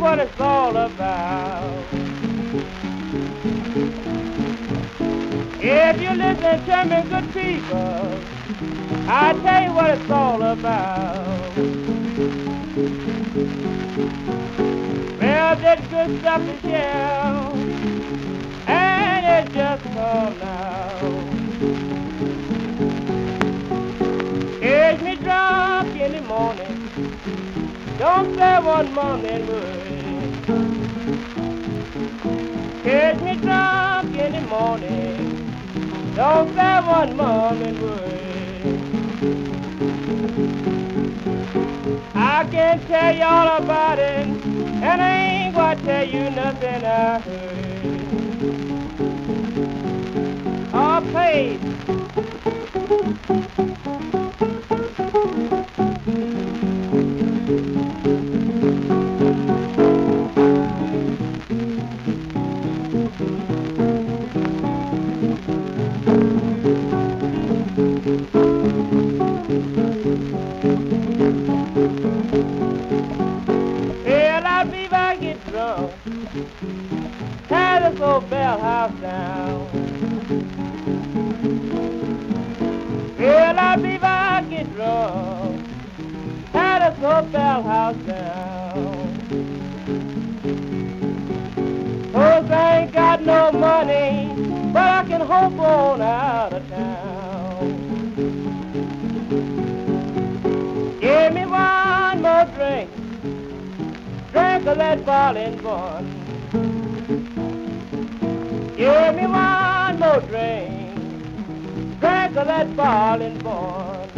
What 0.06 0.20
it's 0.20 0.40
all 0.40 0.78
about. 0.78 1.90
If 5.60 6.00
you 6.00 6.12
listen 6.12 6.64
to 6.68 6.86
me, 6.86 7.02
good 7.10 7.34
people, 7.34 8.30
I 9.10 9.34
tell 9.34 9.64
you 9.64 9.74
what 9.74 9.90
it's 9.98 10.12
all 10.12 10.44
about. 10.44 11.56
Well, 15.20 15.56
this 15.56 15.82
good 15.90 16.22
stuff 16.22 16.42
is 16.54 16.62
here, 16.62 17.52
and 18.68 19.26
it 19.38 19.54
just 19.56 19.84
come 19.86 20.38
now. 20.38 21.00
Here's 24.62 25.02
me 25.02 25.16
drop 25.16 25.88
in 25.88 26.12
the 26.12 26.22
morning. 26.22 26.92
Don't 27.98 28.38
say 28.38 28.60
one 28.60 28.94
morning 28.94 29.48
word. 29.48 29.85
Morning. 34.58 35.18
Don't 36.16 36.56
say 36.56 36.76
one 36.98 37.18
morning 37.18 37.78
word. 37.82 38.66
I 42.16 42.46
can 42.54 42.88
tell 42.88 43.14
you 43.16 43.24
all 43.24 43.58
about 43.58 44.00
it, 44.00 44.28
and 44.88 45.02
I 45.02 45.16
ain't 45.34 45.56
gonna 45.56 45.84
tell 45.84 46.08
you 46.08 46.30
nothing 46.32 46.86
I 46.86 47.20
heard. 47.28 47.86
Oh, 50.74 50.80
all 50.80 51.02
paid. 51.14 51.60
that 104.96 105.06
ballin' 105.06 105.58
born. 105.62 106.06
Give 108.78 109.16
me 109.16 109.28
one 109.28 110.00
more 110.00 110.22
drink, 110.22 110.96
drink 112.00 112.38
of 112.38 112.48
that 112.48 112.68
falling 112.76 113.38
born. 113.40 114.10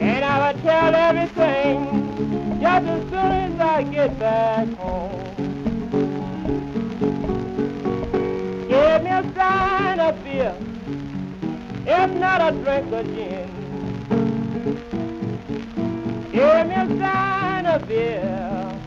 And 0.00 0.24
I 0.24 0.52
will 0.52 0.60
tell 0.62 0.94
everything 0.94 2.58
just 2.60 2.86
as 2.86 3.02
soon 3.02 3.14
as 3.14 3.60
I 3.60 3.82
get 3.82 4.18
back 4.18 4.68
home. 4.74 5.34
Give 8.68 9.02
me 9.02 9.10
a 9.10 9.32
sign 9.34 10.00
of 10.00 10.24
beer, 10.24 10.54
if 11.86 12.10
not 12.18 12.40
a 12.40 12.50
drink 12.62 12.92
of 12.92 13.06
gin. 13.14 13.56
Give 16.32 16.66
me 16.66 16.74
a 16.74 16.98
sign 16.98 17.25
beer, 17.78 18.78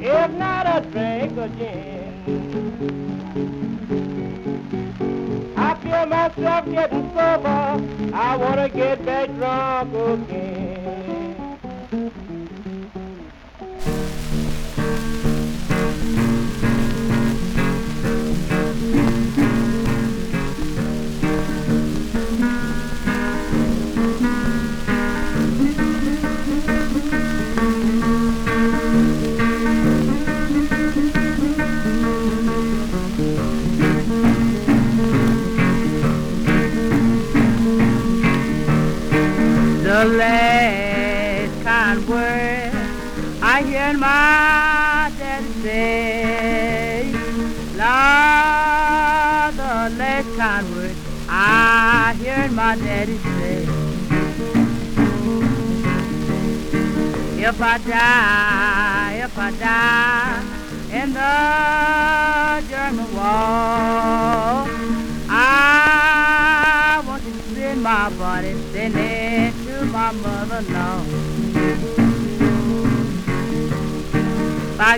if 0.00 0.30
not 0.32 0.66
a 0.66 0.80
drink 0.90 1.36
of 1.38 1.56
gin. 1.58 2.12
I 5.56 5.74
feel 5.76 6.06
myself 6.06 6.64
getting 6.70 7.10
sober, 7.10 7.80
I 8.14 8.36
wanna 8.36 8.68
get 8.68 9.04
back 9.04 9.28
drunk 9.30 9.94
again. 9.94 10.81
The 40.02 40.08
last 40.08 41.62
kind 41.62 42.08
word 42.08 42.72
I 43.40 43.62
hear 43.62 43.96
my 43.96 45.12
daddy 45.16 45.52
say. 45.62 47.12
Lord, 47.78 49.54
the 49.54 49.96
last 49.96 50.36
kind 50.36 50.66
word 50.74 50.96
I 51.28 52.16
hear 52.18 52.48
my 52.50 52.74
daddy 52.76 53.18
say. 53.18 53.62
If 57.48 57.62
I 57.62 57.78
die, 57.78 59.20
if 59.24 59.38
I 59.38 59.50
die 59.52 60.42
in 61.00 61.12
the 61.12 62.68
German 62.68 63.14
wall, 63.14 64.66
I 65.28 67.04
want 67.06 67.22
to 67.22 67.32
send 67.54 67.82
my 67.84 68.10
body 68.18 68.61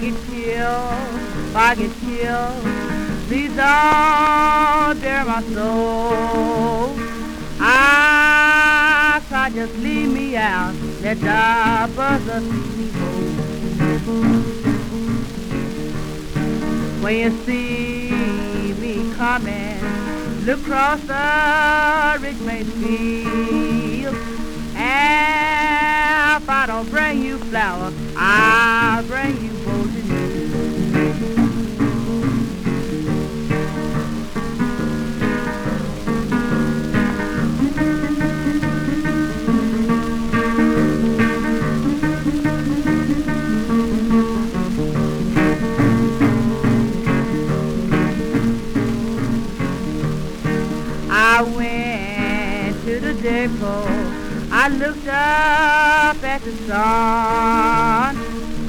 get 0.01 0.15
killed, 0.27 0.93
if 1.49 1.57
I 1.57 1.75
get 1.75 1.91
killed, 2.01 2.63
please 3.27 3.55
don't 3.57 5.01
bury 5.01 5.25
my 5.25 5.43
soul. 5.55 6.95
I 7.61 9.23
can't 9.29 9.55
just 9.55 9.75
leave 9.77 10.13
me 10.13 10.37
out, 10.37 10.75
let 11.01 11.21
the 11.21 11.89
buzzer 11.95 12.41
see 12.41 12.77
me 12.77 12.91
go. 12.91 13.05
When 17.03 17.17
you 17.17 17.31
see 17.45 18.75
me 18.81 19.15
coming, 19.15 19.81
look 20.45 20.61
across 20.61 21.01
the 21.03 22.19
Richmond 22.21 22.73
field. 22.75 24.17
And 24.77 25.44
if 26.45 26.51
I 26.51 26.67
don't 26.67 26.91
bring 26.91 27.23
you 27.23 27.39
flowers, 27.39 27.95
I'll 28.19 29.03
bring 29.05 29.35
you 29.43 29.53
news. 29.53 30.45
I 51.11 51.43
went 51.57 52.85
to 52.85 53.01
the 53.01 53.15
depot. 53.15 53.87
I 54.57 54.69
looked 54.69 55.09
up 55.09 56.14
sun. 56.67 58.17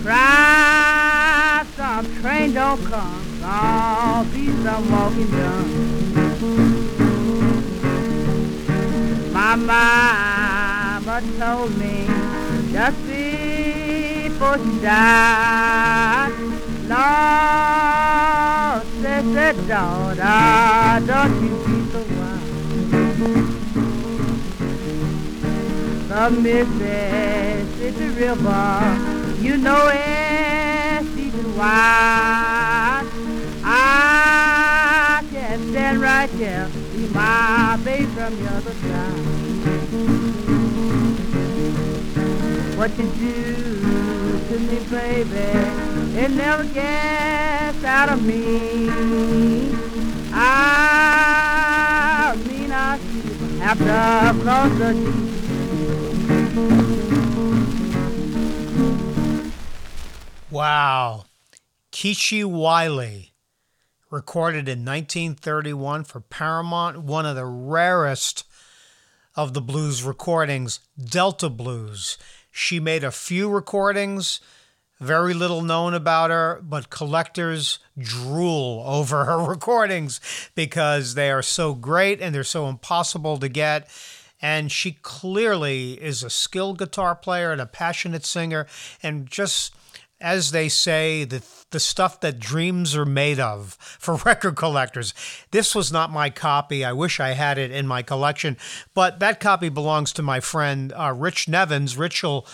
Cried, 0.03 1.65
some 1.75 2.05
train 2.21 2.53
don't 2.53 2.83
come. 2.85 3.21
Some 3.41 4.29
be 4.31 4.47
some 4.63 4.91
walking 4.91 5.31
done. 5.31 5.69
My 9.33 9.55
mama 9.55 11.21
told 11.39 11.77
me 11.77 12.07
just 12.71 12.97
before 13.07 14.57
she 14.57 14.79
died. 14.81 16.31
Lord, 16.87 18.83
said, 19.01 19.25
said, 19.33 19.57
daughter, 19.67 21.01
don't 21.07 21.35
you 21.43 21.55
be 21.65 21.77
so 21.91 22.01
wild. 22.15 22.45
The 26.07 26.29
Mississippi 27.95 28.25
River, 28.25 28.99
you 29.39 29.55
know 29.57 29.89
it's 29.89 31.15
and 31.15 31.57
wide. 31.57 33.07
I 33.63 35.23
can 35.31 35.69
stand 35.69 36.01
right 36.01 36.29
here, 36.31 36.69
see 36.91 37.07
my 37.07 37.77
baby 37.83 38.05
from 38.07 38.35
the 38.35 38.49
other 38.49 38.73
side. 38.73 39.13
What 42.77 42.97
you 42.97 43.07
do 43.11 43.79
to 44.49 44.59
me, 44.59 44.79
baby, 44.89 45.37
it 46.19 46.31
never 46.31 46.65
gets 46.65 47.81
out 47.85 48.09
of 48.09 48.21
me. 48.25 48.89
I 50.33 52.35
mean 52.45 52.71
I 52.71 52.99
after 53.61 54.33
cross 54.41 54.77
the 54.77 55.24
Wow. 60.55 61.25
Geeshie 61.91 62.45
Wiley, 62.45 63.33
recorded 64.09 64.69
in 64.69 64.85
1931 64.85 66.05
for 66.05 66.21
Paramount, 66.21 66.99
one 66.99 67.25
of 67.25 67.35
the 67.35 67.45
rarest 67.45 68.45
of 69.35 69.53
the 69.53 69.59
blues 69.59 70.01
recordings, 70.01 70.79
Delta 70.97 71.49
Blues. 71.49 72.17
She 72.51 72.79
made 72.79 73.03
a 73.03 73.11
few 73.11 73.49
recordings, 73.49 74.39
very 75.01 75.33
little 75.33 75.61
known 75.61 75.93
about 75.93 76.29
her, 76.29 76.61
but 76.63 76.89
collectors 76.89 77.79
drool 77.99 78.81
over 78.85 79.25
her 79.25 79.39
recordings 79.45 80.21
because 80.55 81.15
they 81.15 81.31
are 81.31 81.43
so 81.43 81.73
great 81.73 82.21
and 82.21 82.33
they're 82.33 82.45
so 82.45 82.69
impossible 82.69 83.35
to 83.39 83.49
get. 83.49 83.89
And 84.41 84.71
she 84.71 84.93
clearly 85.01 86.01
is 86.01 86.23
a 86.23 86.29
skilled 86.29 86.77
guitar 86.77 87.13
player 87.13 87.51
and 87.51 87.59
a 87.59 87.65
passionate 87.65 88.25
singer, 88.25 88.67
and 89.03 89.29
just 89.29 89.75
as 90.21 90.51
they 90.51 90.69
say, 90.69 91.23
the 91.23 91.43
the 91.71 91.79
stuff 91.79 92.21
that 92.21 92.39
dreams 92.39 92.95
are 92.95 93.05
made 93.05 93.39
of 93.39 93.73
for 93.99 94.15
record 94.25 94.55
collectors. 94.55 95.13
This 95.51 95.75
was 95.75 95.91
not 95.91 96.11
my 96.11 96.29
copy. 96.29 96.85
I 96.85 96.93
wish 96.93 97.19
I 97.19 97.29
had 97.29 97.57
it 97.57 97.71
in 97.71 97.85
my 97.87 98.01
collection, 98.01 98.57
but 98.93 99.19
that 99.19 99.39
copy 99.39 99.69
belongs 99.69 100.13
to 100.13 100.21
my 100.21 100.39
friend 100.39 100.93
uh, 100.95 101.13
Rich 101.15 101.49
Nevins. 101.49 101.97
Rich 101.97 102.23
will 102.23 102.47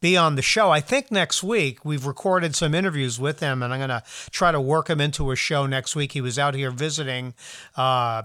be 0.00 0.16
on 0.16 0.36
the 0.36 0.42
show. 0.42 0.70
I 0.70 0.80
think 0.80 1.10
next 1.10 1.42
week. 1.42 1.84
We've 1.84 2.04
recorded 2.04 2.54
some 2.54 2.74
interviews 2.74 3.18
with 3.18 3.40
him, 3.40 3.62
and 3.62 3.72
I'm 3.72 3.80
going 3.80 3.88
to 3.88 4.02
try 4.30 4.52
to 4.52 4.60
work 4.60 4.90
him 4.90 5.00
into 5.00 5.30
a 5.30 5.36
show 5.36 5.66
next 5.66 5.96
week. 5.96 6.12
He 6.12 6.20
was 6.20 6.38
out 6.38 6.54
here 6.54 6.70
visiting 6.70 7.32
uh, 7.74 8.24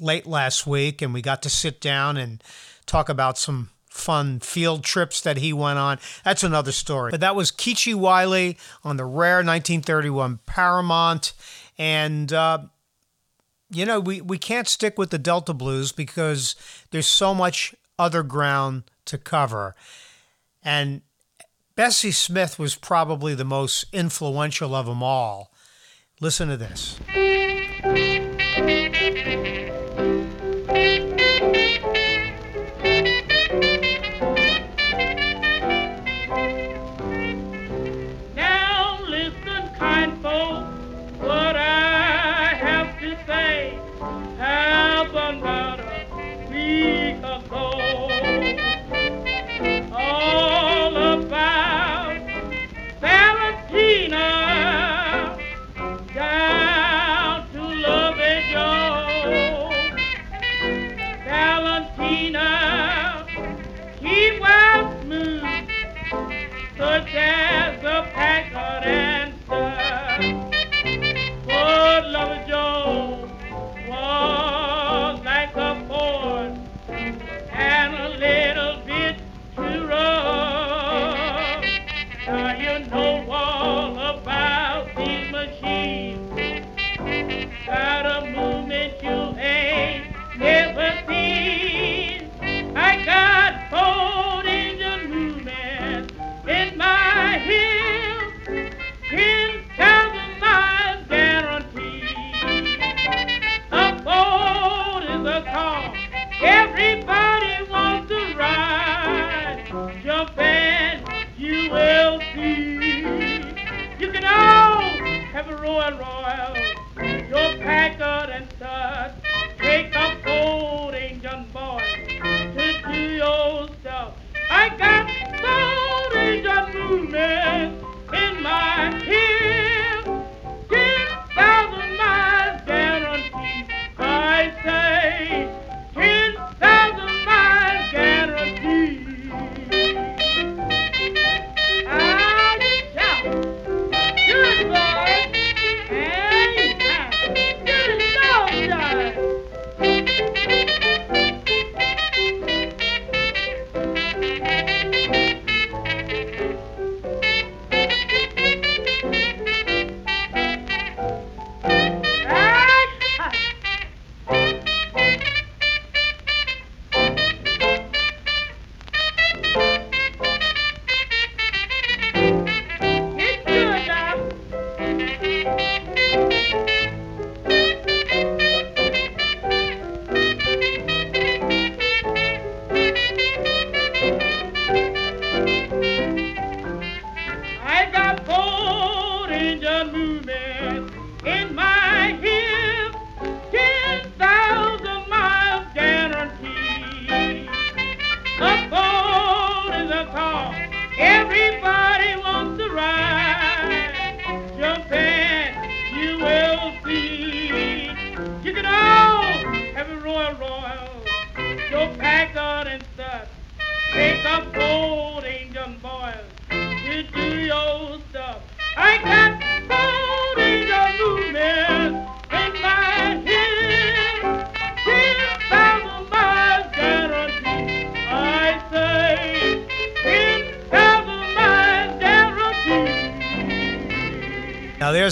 late 0.00 0.26
last 0.26 0.66
week, 0.66 1.00
and 1.00 1.14
we 1.14 1.22
got 1.22 1.42
to 1.42 1.48
sit 1.50 1.80
down 1.80 2.16
and 2.16 2.42
talk 2.86 3.08
about 3.08 3.38
some 3.38 3.70
fun 3.92 4.40
field 4.40 4.82
trips 4.82 5.20
that 5.20 5.36
he 5.36 5.52
went 5.52 5.78
on. 5.78 5.98
That's 6.24 6.42
another 6.42 6.72
story. 6.72 7.10
But 7.10 7.20
that 7.20 7.36
was 7.36 7.52
Geeshie 7.52 7.94
Wiley 7.94 8.56
on 8.82 8.96
the 8.96 9.04
rare 9.04 9.36
1931 9.36 10.40
Paramount. 10.46 11.34
And, 11.78 12.32
uh, 12.32 12.58
you 13.70 13.84
know, 13.84 14.00
we, 14.00 14.20
we 14.20 14.38
can't 14.38 14.66
stick 14.66 14.98
with 14.98 15.10
the 15.10 15.18
Delta 15.18 15.52
Blues 15.52 15.92
because 15.92 16.56
there's 16.90 17.06
so 17.06 17.34
much 17.34 17.74
other 17.98 18.22
ground 18.22 18.84
to 19.04 19.18
cover. 19.18 19.76
And 20.62 21.02
Bessie 21.76 22.12
Smith 22.12 22.58
was 22.58 22.74
probably 22.74 23.34
the 23.34 23.44
most 23.44 23.84
influential 23.92 24.74
of 24.74 24.86
them 24.86 25.02
all. 25.02 25.52
Listen 26.20 26.48
to 26.48 26.56
this. 26.56 26.98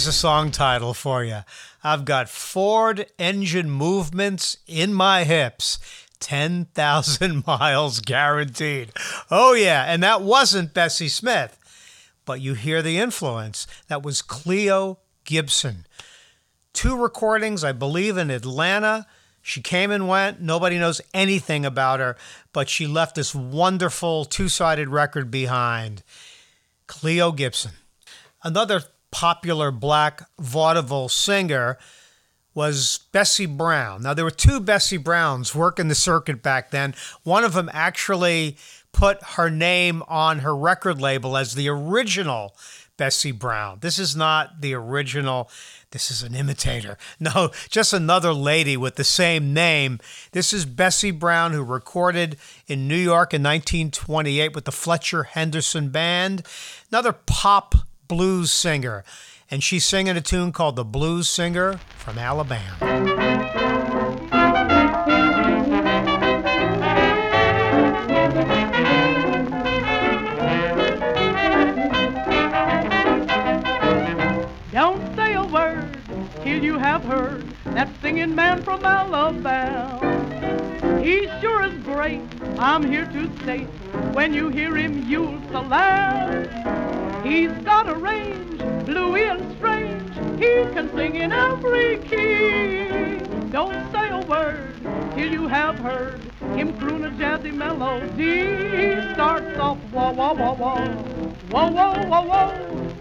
A 0.06 0.12
song 0.12 0.50
title 0.50 0.94
for 0.94 1.24
you. 1.24 1.40
I've 1.82 2.04
got 2.04 2.28
Ford 2.28 3.06
engine 3.18 3.70
movements 3.70 4.56
in 4.66 4.92
my 4.94 5.24
hips. 5.24 5.78
10,000 6.20 7.44
miles 7.46 8.00
guaranteed. 8.00 8.92
Oh, 9.30 9.54
yeah. 9.54 9.84
And 9.84 10.02
that 10.02 10.22
wasn't 10.22 10.74
Bessie 10.74 11.08
Smith. 11.08 11.58
But 12.24 12.40
you 12.40 12.54
hear 12.54 12.82
the 12.82 12.98
influence. 12.98 13.66
That 13.88 14.02
was 14.02 14.22
Cleo 14.22 14.98
Gibson. 15.24 15.86
Two 16.72 16.96
recordings, 16.96 17.64
I 17.64 17.72
believe, 17.72 18.16
in 18.16 18.30
Atlanta. 18.30 19.06
She 19.42 19.60
came 19.62 19.90
and 19.90 20.06
went. 20.06 20.40
Nobody 20.40 20.78
knows 20.78 21.00
anything 21.14 21.64
about 21.64 21.98
her, 22.00 22.16
but 22.52 22.68
she 22.68 22.86
left 22.86 23.14
this 23.14 23.34
wonderful 23.34 24.24
two 24.24 24.48
sided 24.48 24.88
record 24.88 25.30
behind. 25.30 26.02
Cleo 26.86 27.32
Gibson. 27.32 27.72
Another 28.42 28.82
popular 29.10 29.70
black 29.70 30.28
vaudeville 30.38 31.08
singer 31.08 31.78
was 32.54 33.00
Bessie 33.12 33.46
Brown. 33.46 34.02
Now, 34.02 34.14
there 34.14 34.24
were 34.24 34.30
two 34.30 34.60
Bessie 34.60 34.96
Browns 34.96 35.54
working 35.54 35.88
the 35.88 35.94
circuit 35.94 36.42
back 36.42 36.70
then. 36.70 36.94
One 37.22 37.44
of 37.44 37.52
them 37.52 37.70
actually 37.72 38.56
put 38.92 39.22
her 39.22 39.48
name 39.48 40.02
on 40.08 40.40
her 40.40 40.56
record 40.56 41.00
label 41.00 41.36
as 41.36 41.54
the 41.54 41.68
original 41.68 42.56
Bessie 42.96 43.32
Brown. 43.32 43.78
This 43.80 43.98
is 43.98 44.14
not 44.14 44.60
the 44.60 44.74
original. 44.74 45.48
This 45.90 46.10
is 46.10 46.22
an 46.22 46.34
imitator. 46.34 46.98
No, 47.20 47.50
just 47.70 47.92
another 47.92 48.32
lady 48.32 48.76
with 48.76 48.96
the 48.96 49.04
same 49.04 49.54
name. 49.54 50.00
This 50.32 50.52
is 50.52 50.66
Bessie 50.66 51.10
Brown, 51.10 51.52
who 51.52 51.62
recorded 51.62 52.36
in 52.66 52.88
New 52.88 52.96
York 52.96 53.32
in 53.32 53.42
1928 53.42 54.54
with 54.54 54.64
the 54.64 54.72
Fletcher 54.72 55.22
Henderson 55.22 55.88
Band. 55.88 56.42
Another 56.90 57.12
pop 57.12 57.74
blues 58.10 58.50
singer. 58.50 59.04
And 59.52 59.62
she's 59.62 59.84
singing 59.84 60.16
a 60.16 60.20
tune 60.20 60.50
called 60.50 60.74
The 60.74 60.84
Blues 60.84 61.28
Singer 61.28 61.78
from 61.96 62.18
Alabama. 62.18 62.76
Don't 74.72 75.14
say 75.14 75.34
a 75.34 75.44
word 75.44 75.96
till 76.42 76.64
you 76.64 76.78
have 76.78 77.04
heard 77.04 77.48
that 77.66 77.88
singing 78.02 78.34
man 78.34 78.60
from 78.64 78.84
Alabama. 78.84 80.00
He 81.00 81.28
sure 81.40 81.62
is 81.62 81.74
great, 81.84 82.22
I'm 82.58 82.82
here 82.82 83.06
to 83.06 83.30
say. 83.44 83.60
When 84.14 84.34
you 84.34 84.48
hear 84.48 84.76
him, 84.76 85.08
you'll 85.08 85.40
salute. 85.52 87.09
He's 87.22 87.52
got 87.64 87.88
a 87.88 87.94
range, 87.94 88.60
bluey 88.86 89.24
and 89.24 89.56
strange. 89.56 90.14
He 90.40 90.64
can 90.72 90.90
sing 90.94 91.16
in 91.16 91.32
every 91.32 91.98
key. 92.08 93.20
Don't 93.50 93.92
say 93.92 94.08
a 94.08 94.24
word 94.26 94.80
till 95.14 95.30
you 95.30 95.46
have 95.46 95.76
heard 95.76 96.20
him 96.56 96.78
croon 96.78 97.04
a 97.04 97.10
jazzy 97.10 97.52
melody. 97.52 98.46
He 98.76 99.14
starts 99.14 99.58
off 99.58 99.78
wah 99.92 100.12
wah 100.12 100.32
wah 100.32 100.54
wah, 100.54 100.86
wah 101.50 101.70
wah 101.70 102.06
wah 102.06 102.24
wah. 102.24 102.54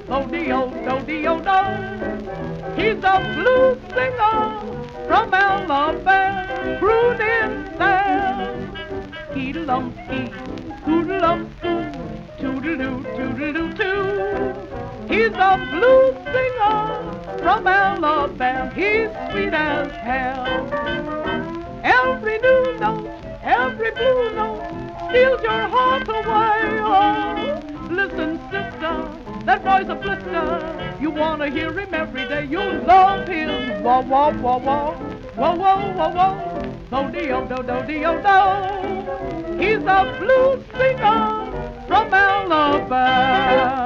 Oh 0.09 0.27
dio 0.27 0.69
do 0.69 1.05
dio 1.05 1.39
do. 1.39 1.61
He's 2.75 3.03
a 3.03 3.19
blues 3.35 3.79
singer 3.95 5.05
from 5.07 5.33
Alabama, 5.33 6.77
crooning. 6.79 7.69
Ski-dum 9.31 9.93
ski, 10.05 10.31
hoodlum 10.83 11.55
foo, 11.61 12.08
He's 15.09 15.33
a 15.33 15.57
blues 15.71 16.15
singer 16.31 17.39
from 17.39 17.67
Alabama. 17.67 18.71
He's 18.73 19.09
sweet 19.29 19.53
as 19.53 19.91
hell. 19.91 20.45
Every 21.83 22.39
new 22.39 22.77
note, 22.79 23.09
every 23.43 23.91
blue 23.91 24.33
note 24.35 24.63
steals 25.09 25.41
your 25.43 25.67
heart 25.67 26.07
away. 26.07 26.79
Oh, 26.79 27.61
listen, 27.91 28.39
sister, 28.49 29.43
that 29.45 29.61
boy's 29.65 29.89
a 29.89 29.95
blister. 29.95 30.97
You 31.01 31.11
wanna 31.11 31.49
hear 31.49 31.77
him 31.77 31.93
every 31.93 32.25
day. 32.29 32.45
You 32.45 32.61
love 32.87 33.27
him. 33.27 33.83
Wah 33.83 33.99
wah 33.99 34.29
wah 34.29 34.57
wah, 34.57 34.97
wah 35.35 35.55
wah 35.55 35.93
wah 35.93 36.13
wah. 36.13 36.33
Do 36.89 37.11
dio 37.11 37.45
do 37.47 37.63
do 37.63 37.85
dio 37.85 38.21
do. 38.21 39.61
He's 39.61 39.83
a 39.83 40.17
blues 40.19 40.63
singer 40.77 41.48
from 41.89 42.13
Alabama. 42.13 43.79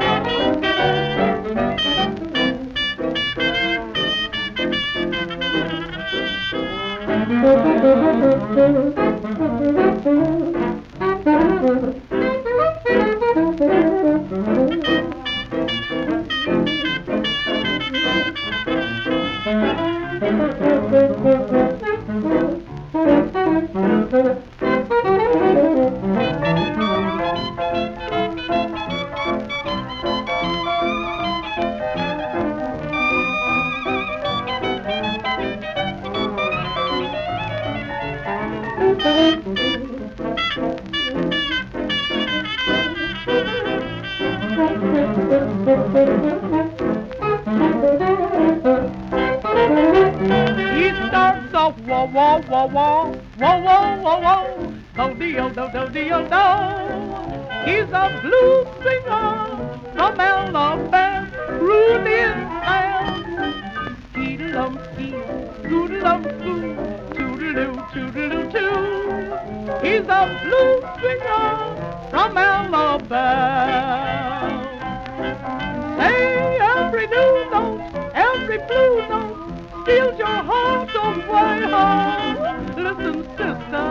Say 75.43 76.57
every 76.57 77.07
new 77.07 77.49
note, 77.51 77.81
every 78.13 78.57
blue 78.67 79.07
note 79.09 79.37
steals 79.83 80.17
your 80.17 80.27
heart 80.27 80.89
away. 80.95 81.63
Oh, 81.71 82.73
listen, 82.77 83.23
sister, 83.37 83.85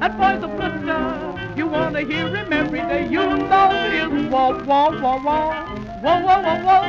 that 0.00 0.12
boy's 0.18 0.42
a 0.42 0.48
blister. 0.48 1.34
You 1.56 1.66
wanna 1.66 2.00
hear 2.00 2.28
him 2.34 2.52
every 2.52 2.80
day. 2.80 3.06
You 3.08 3.24
know 3.50 3.68
his 3.90 4.30
wah 4.30 4.50
wah 4.64 4.90
wah 5.00 5.18
wah, 5.24 5.48
wah 6.02 6.20
wah 6.24 6.40
wah 6.42 6.58
wah, 6.66 6.86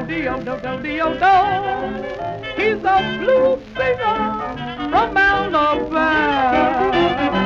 do 0.00 0.44
do 0.44 0.52
do 0.62 0.72
dio 0.82 1.08
do. 1.22 1.34
He's 2.56 2.84
a 2.84 2.96
blues 3.20 3.60
singer 3.76 4.18
from 4.90 5.16
Alabama. 5.16 7.45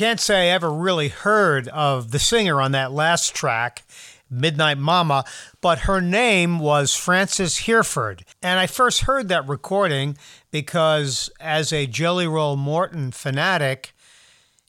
can't 0.00 0.18
say 0.18 0.48
I 0.48 0.54
ever 0.54 0.72
really 0.72 1.08
heard 1.08 1.68
of 1.68 2.10
the 2.10 2.18
singer 2.18 2.58
on 2.58 2.72
that 2.72 2.90
last 2.90 3.34
track, 3.34 3.82
Midnight 4.30 4.78
Mama, 4.78 5.26
but 5.60 5.80
her 5.80 6.00
name 6.00 6.58
was 6.58 6.94
Frances 6.94 7.58
Hereford. 7.58 8.24
And 8.40 8.58
I 8.58 8.66
first 8.66 9.02
heard 9.02 9.28
that 9.28 9.46
recording 9.46 10.16
because, 10.50 11.28
as 11.38 11.70
a 11.70 11.86
Jelly 11.86 12.26
Roll 12.26 12.56
Morton 12.56 13.12
fanatic, 13.12 13.92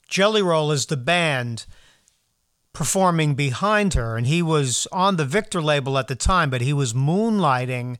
Jelly 0.06 0.42
Roll 0.42 0.70
is 0.70 0.84
the 0.84 0.98
band 0.98 1.64
performing 2.74 3.34
behind 3.34 3.94
her. 3.94 4.18
And 4.18 4.26
he 4.26 4.42
was 4.42 4.86
on 4.92 5.16
the 5.16 5.24
Victor 5.24 5.62
label 5.62 5.96
at 5.96 6.08
the 6.08 6.14
time, 6.14 6.50
but 6.50 6.60
he 6.60 6.74
was 6.74 6.92
moonlighting 6.92 7.96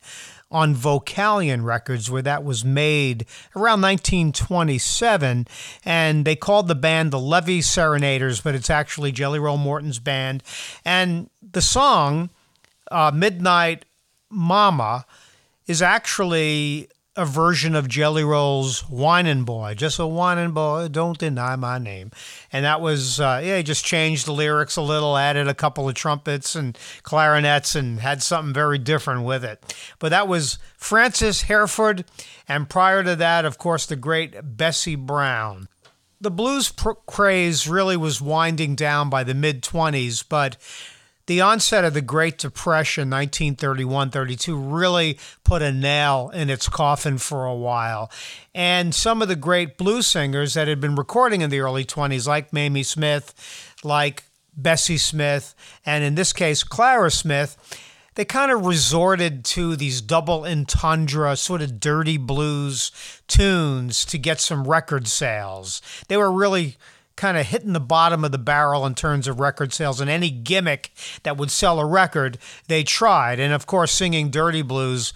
on 0.53 0.75
Vocalion 0.75 1.65
Records, 1.65 2.11
where 2.11 2.23
that 2.23 2.45
was 2.45 2.65
made 2.65 3.27
around 3.57 3.81
1927. 3.81 5.49
And 5.85 6.25
they 6.25 6.37
called 6.37 6.69
the 6.69 6.75
band 6.75 7.11
the 7.11 7.19
Levee 7.19 7.63
Serenaders, 7.63 8.41
but 8.41 8.55
it's 8.55 8.71
actually 8.71 9.11
Jelly 9.11 9.39
Roll 9.39 9.57
Morton's 9.57 9.99
band. 9.99 10.43
And 10.85 11.31
the 11.41 11.63
song, 11.63 12.31
uh, 12.91 13.11
Midnight 13.13 13.87
Mama, 14.31 15.07
is 15.67 15.81
actually 15.81 16.89
a 17.15 17.27
version 17.27 17.75
of 17.75 17.89
Jelly 17.89 18.25
Roll's 18.25 18.85
Whinin' 18.85 19.45
Boy, 19.45 19.75
just 19.75 19.99
a 19.99 20.03
whinin' 20.03 20.55
boy, 20.55 20.89
don't 20.89 21.19
deny 21.19 21.57
my 21.57 21.77
name. 21.77 22.11
And 22.51 22.65
that 22.65 22.81
was, 22.81 23.21
uh, 23.21 23.43
yeah, 23.45 23.59
he 23.59 23.63
just 23.63 23.85
changed 23.85 24.27
the 24.27 24.33
lyrics 24.33 24.77
a 24.77 24.83
little, 24.83 25.19
added 25.19 25.47
a 25.47 25.55
couple 25.55 25.87
of 25.89 25.95
trumpets 25.95 26.57
and 26.57 26.79
clarinets, 27.03 27.75
and 27.75 28.01
had 28.01 28.23
something 28.23 28.55
very 28.55 28.79
different 28.79 29.25
with 29.25 29.45
it. 29.45 29.77
But 29.99 30.09
that 30.09 30.27
was 30.27 30.59
Frances 30.79 31.43
Hereford, 31.43 32.07
and 32.49 32.71
prior 32.71 33.05
to 33.05 33.15
that, 33.17 33.45
of 33.45 33.59
course, 33.59 33.85
the 33.85 33.97
great 33.97 34.57
Bessie 34.57 34.97
Brown. 34.97 35.69
The 36.19 36.31
blues 36.31 36.71
pr- 36.71 36.93
craze 37.07 37.69
really 37.69 37.97
was 37.97 38.23
winding 38.23 38.75
down 38.75 39.11
by 39.11 39.23
the 39.23 39.35
mid 39.35 39.63
20s, 39.63 40.25
but 40.27 40.57
the 41.27 41.41
onset 41.41 41.85
of 41.85 41.95
the 41.95 42.01
Great 42.01 42.39
Depression, 42.39 43.11
1931 43.11 44.11
32, 44.11 44.57
really 44.57 45.19
put 45.45 45.63
a 45.63 45.73
nail 45.73 46.31
in 46.35 46.51
its 46.51 46.69
coffin 46.69 47.19
for 47.19 47.45
a 47.45 47.55
while. 47.55 48.11
And 48.55 48.95
some 48.95 49.23
of 49.23 49.29
the 49.29 49.37
great 49.37 49.79
blues 49.79 50.07
singers 50.07 50.55
that 50.55 50.69
had 50.69 50.81
been 50.81 50.95
recording 50.95 51.41
in 51.41 51.51
the 51.51 51.61
early 51.61 51.85
20s, 51.85 52.27
like 52.27 52.53
Mamie 52.53 52.83
Smith, 52.83 53.35
like 53.85 54.25
Bessie 54.57 54.99
Smith, 54.99 55.55
and 55.87 56.05
in 56.05 56.15
this 56.15 56.33
case, 56.33 56.63
Clara 56.63 57.11
Smith, 57.11 57.57
they 58.15 58.25
kind 58.25 58.53
of 58.53 58.67
resorted 58.67 59.45
to 59.45 59.75
these 59.75 60.03
double 60.03 60.45
entendre, 60.45 61.35
sort 61.37 61.63
of 61.63 61.81
dirty 61.81 62.19
blues 62.19 62.93
tunes 63.27 64.05
to 64.05 64.19
get 64.19 64.39
some 64.39 64.69
record 64.69 65.09
sales. 65.09 65.81
They 66.09 66.19
were 66.19 66.31
really 66.31 66.77
kind 67.17 67.37
of 67.37 67.47
hitting 67.47 67.73
the 67.73 67.81
bottom 67.81 68.25
of 68.25 68.33
the 68.33 68.39
barrel 68.39 68.87
in 68.87 68.95
terms 68.95 69.29
of 69.29 69.41
record 69.41 69.73
sales, 69.73 70.01
and 70.01 70.11
any 70.11 70.31
gimmick 70.31 70.93
that 71.23 71.37
would 71.37 71.51
sell 71.51 71.79
a 71.79 71.87
record, 71.87 72.39
they 72.69 72.83
tried. 72.83 73.39
And 73.39 73.53
of 73.53 73.67
course, 73.67 73.93
singing 73.93 74.31
dirty 74.31 74.63
blues 74.63 75.13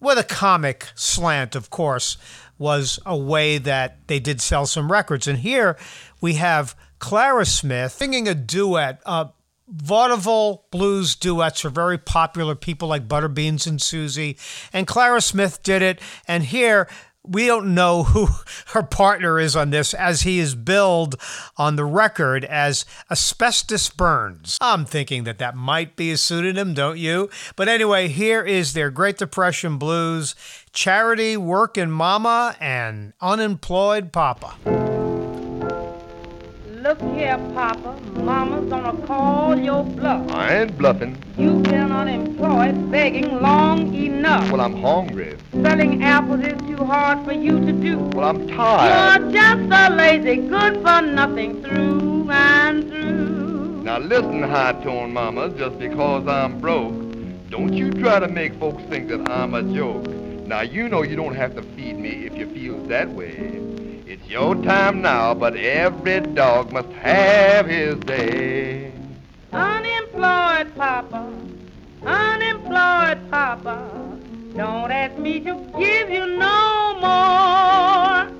with 0.00 0.18
a 0.18 0.24
comic 0.24 0.88
slant, 0.94 1.54
of 1.54 1.70
course, 1.70 2.16
was 2.58 3.00
a 3.04 3.16
way 3.16 3.58
that 3.58 4.06
they 4.06 4.20
did 4.20 4.40
sell 4.40 4.66
some 4.66 4.92
records. 4.92 5.26
And 5.26 5.38
here 5.38 5.76
we 6.20 6.34
have 6.34 6.76
Clara 6.98 7.46
Smith 7.46 7.92
singing 7.92 8.28
a 8.28 8.34
duet. 8.34 9.00
Uh, 9.04 9.26
vaudeville 9.66 10.66
blues 10.70 11.16
duets 11.16 11.64
are 11.64 11.70
very 11.70 11.98
popular. 11.98 12.54
People 12.54 12.88
like 12.88 13.08
Butterbeans 13.08 13.66
and 13.66 13.80
Susie, 13.80 14.36
and 14.72 14.86
Clara 14.86 15.20
Smith 15.20 15.62
did 15.62 15.82
it. 15.82 16.00
And 16.28 16.44
here 16.44 16.88
we 17.26 17.46
don't 17.46 17.74
know 17.74 18.04
who 18.04 18.28
her 18.66 18.82
partner 18.82 19.38
is 19.40 19.56
on 19.56 19.70
this, 19.70 19.94
as 19.94 20.22
he 20.22 20.38
is 20.38 20.54
billed 20.54 21.16
on 21.56 21.76
the 21.76 21.84
record 21.84 22.44
as 22.44 22.84
Asbestos 23.10 23.88
Burns. 23.90 24.58
I'm 24.60 24.84
thinking 24.84 25.24
that 25.24 25.38
that 25.38 25.56
might 25.56 25.96
be 25.96 26.12
a 26.12 26.16
pseudonym, 26.16 26.74
don't 26.74 26.98
you? 26.98 27.30
But 27.56 27.68
anyway, 27.68 28.08
here 28.08 28.42
is 28.42 28.72
their 28.72 28.90
Great 28.90 29.18
Depression 29.18 29.78
blues 29.78 30.34
Charity, 30.72 31.36
Working 31.36 31.90
Mama, 31.90 32.56
and 32.60 33.12
Unemployed 33.20 34.12
Papa. 34.12 35.03
Look 36.84 37.00
here, 37.16 37.38
Papa. 37.54 37.98
Mama's 38.14 38.68
gonna 38.68 39.06
call 39.06 39.58
your 39.58 39.84
bluff. 39.84 40.30
I 40.32 40.58
ain't 40.58 40.76
bluffing. 40.76 41.16
You've 41.38 41.62
been 41.62 41.90
unemployed, 41.90 42.90
begging 42.90 43.40
long 43.40 43.94
enough. 43.94 44.52
Well, 44.52 44.60
I'm 44.60 44.82
hungry. 44.82 45.38
Selling 45.62 46.04
apples 46.04 46.44
is 46.44 46.60
too 46.68 46.84
hard 46.84 47.24
for 47.24 47.32
you 47.32 47.58
to 47.58 47.72
do. 47.72 48.00
Well, 48.14 48.28
I'm 48.28 48.46
tired. 48.48 49.22
You're 49.22 49.32
just 49.32 49.72
a 49.72 49.94
lazy, 49.94 50.36
good 50.46 50.74
for 50.82 51.00
nothing 51.00 51.62
through 51.62 52.30
and 52.30 52.86
through. 52.90 53.82
Now 53.82 53.98
listen, 53.98 54.42
high 54.42 54.74
tone 54.84 55.14
mama, 55.14 55.48
just 55.56 55.78
because 55.78 56.28
I'm 56.28 56.60
broke, 56.60 56.92
don't 57.48 57.72
you 57.72 57.92
try 57.92 58.20
to 58.20 58.28
make 58.28 58.52
folks 58.60 58.82
think 58.90 59.08
that 59.08 59.26
I'm 59.30 59.54
a 59.54 59.62
joke. 59.74 60.06
Now 60.46 60.60
you 60.60 60.90
know 60.90 61.00
you 61.00 61.16
don't 61.16 61.34
have 61.34 61.54
to 61.54 61.62
feed 61.62 61.98
me 61.98 62.26
if 62.26 62.36
you 62.36 62.46
feel 62.52 62.76
that 62.88 63.08
way. 63.08 63.63
It's 64.14 64.28
your 64.28 64.54
time 64.62 65.02
now, 65.02 65.34
but 65.34 65.56
every 65.56 66.20
dog 66.20 66.70
must 66.70 66.88
have 67.02 67.66
his 67.66 67.98
day. 67.98 68.92
Unemployed 69.52 70.72
Papa, 70.76 71.36
unemployed 72.06 73.18
Papa. 73.28 73.90
Don't 74.56 74.92
ask 74.92 75.18
me 75.18 75.40
to 75.40 75.54
give 75.76 76.10
you 76.10 76.28
no 76.28 76.96
more. 77.00 78.30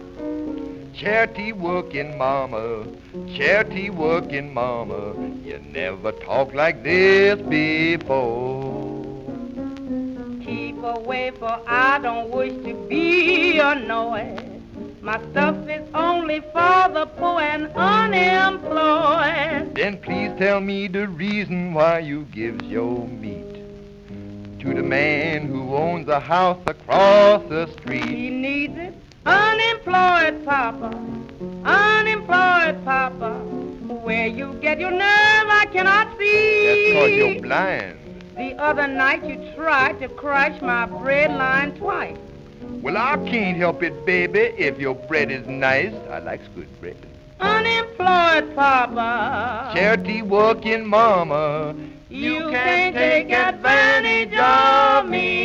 Charity 0.95 1.53
working 1.53 2.17
mama, 2.17 2.87
charity 3.35 3.91
working 3.91 4.55
mama, 4.55 5.13
you 5.43 5.59
never 5.73 6.13
talked 6.13 6.55
like 6.55 6.85
this 6.85 7.41
before. 7.49 9.03
Keep 10.41 10.85
away, 10.85 11.33
for 11.33 11.61
I 11.67 11.99
don't 11.99 12.31
wish 12.31 12.53
to 12.65 12.75
be 12.89 13.59
annoyed. 13.59 14.54
My 15.05 15.21
stuff 15.33 15.69
is 15.69 15.87
only 15.93 16.41
for 16.41 16.89
the 16.95 17.05
poor 17.19 17.39
and 17.39 17.67
unemployed. 17.77 19.75
Then 19.75 19.99
please 19.99 20.33
tell 20.39 20.63
me 20.63 20.89
the 20.89 21.09
reason 21.09 21.75
why 21.75 21.99
you 21.99 22.23
gives 22.33 22.65
your 22.65 23.07
meat 23.07 23.55
to 24.61 24.73
the 24.73 24.83
man 24.83 25.47
who 25.47 25.75
owns 25.77 26.09
a 26.09 26.19
house 26.19 26.63
across 26.67 27.47
the 27.51 27.67
street. 27.73 28.07
He 28.07 28.31
needs 28.31 28.79
it. 28.79 28.95
Unemployed 29.27 30.43
Papa, 30.47 30.99
unemployed 31.67 32.83
Papa. 32.87 33.35
Where 34.05 34.27
you 34.27 34.55
get 34.63 34.81
your 34.81 34.91
nerve, 34.91 35.01
I 35.03 35.67
cannot 35.71 36.17
see. 36.17 36.95
That's 36.95 36.99
cause 36.99 37.11
you're 37.11 37.43
blind. 37.43 37.99
The 38.39 38.55
other 38.59 38.87
night 38.87 39.23
you 39.27 39.53
tried 39.55 40.01
to 40.01 40.09
crush 40.09 40.63
my 40.63 40.87
bread 40.87 41.31
line 41.31 41.75
twice. 41.77 42.17
Well, 42.85 42.99
I 42.99 43.17
can't 43.31 43.57
help 43.57 43.83
it, 43.83 44.05
baby, 44.05 44.41
if 44.59 44.79
your 44.79 44.95
bread 44.95 45.31
is 45.31 45.47
nice. 45.47 45.95
I 46.11 46.19
likes 46.19 46.47
good 46.55 46.69
bread. 46.83 46.99
Unemployed 47.41 48.55
Papa. 48.55 49.73
Charity 49.75 50.21
working 50.21 50.85
mama, 50.87 51.75
You 52.11 52.51
can't 52.51 52.95
take 52.95 53.31
advantage 53.31 54.35
of 54.35 55.09
me. 55.09 55.44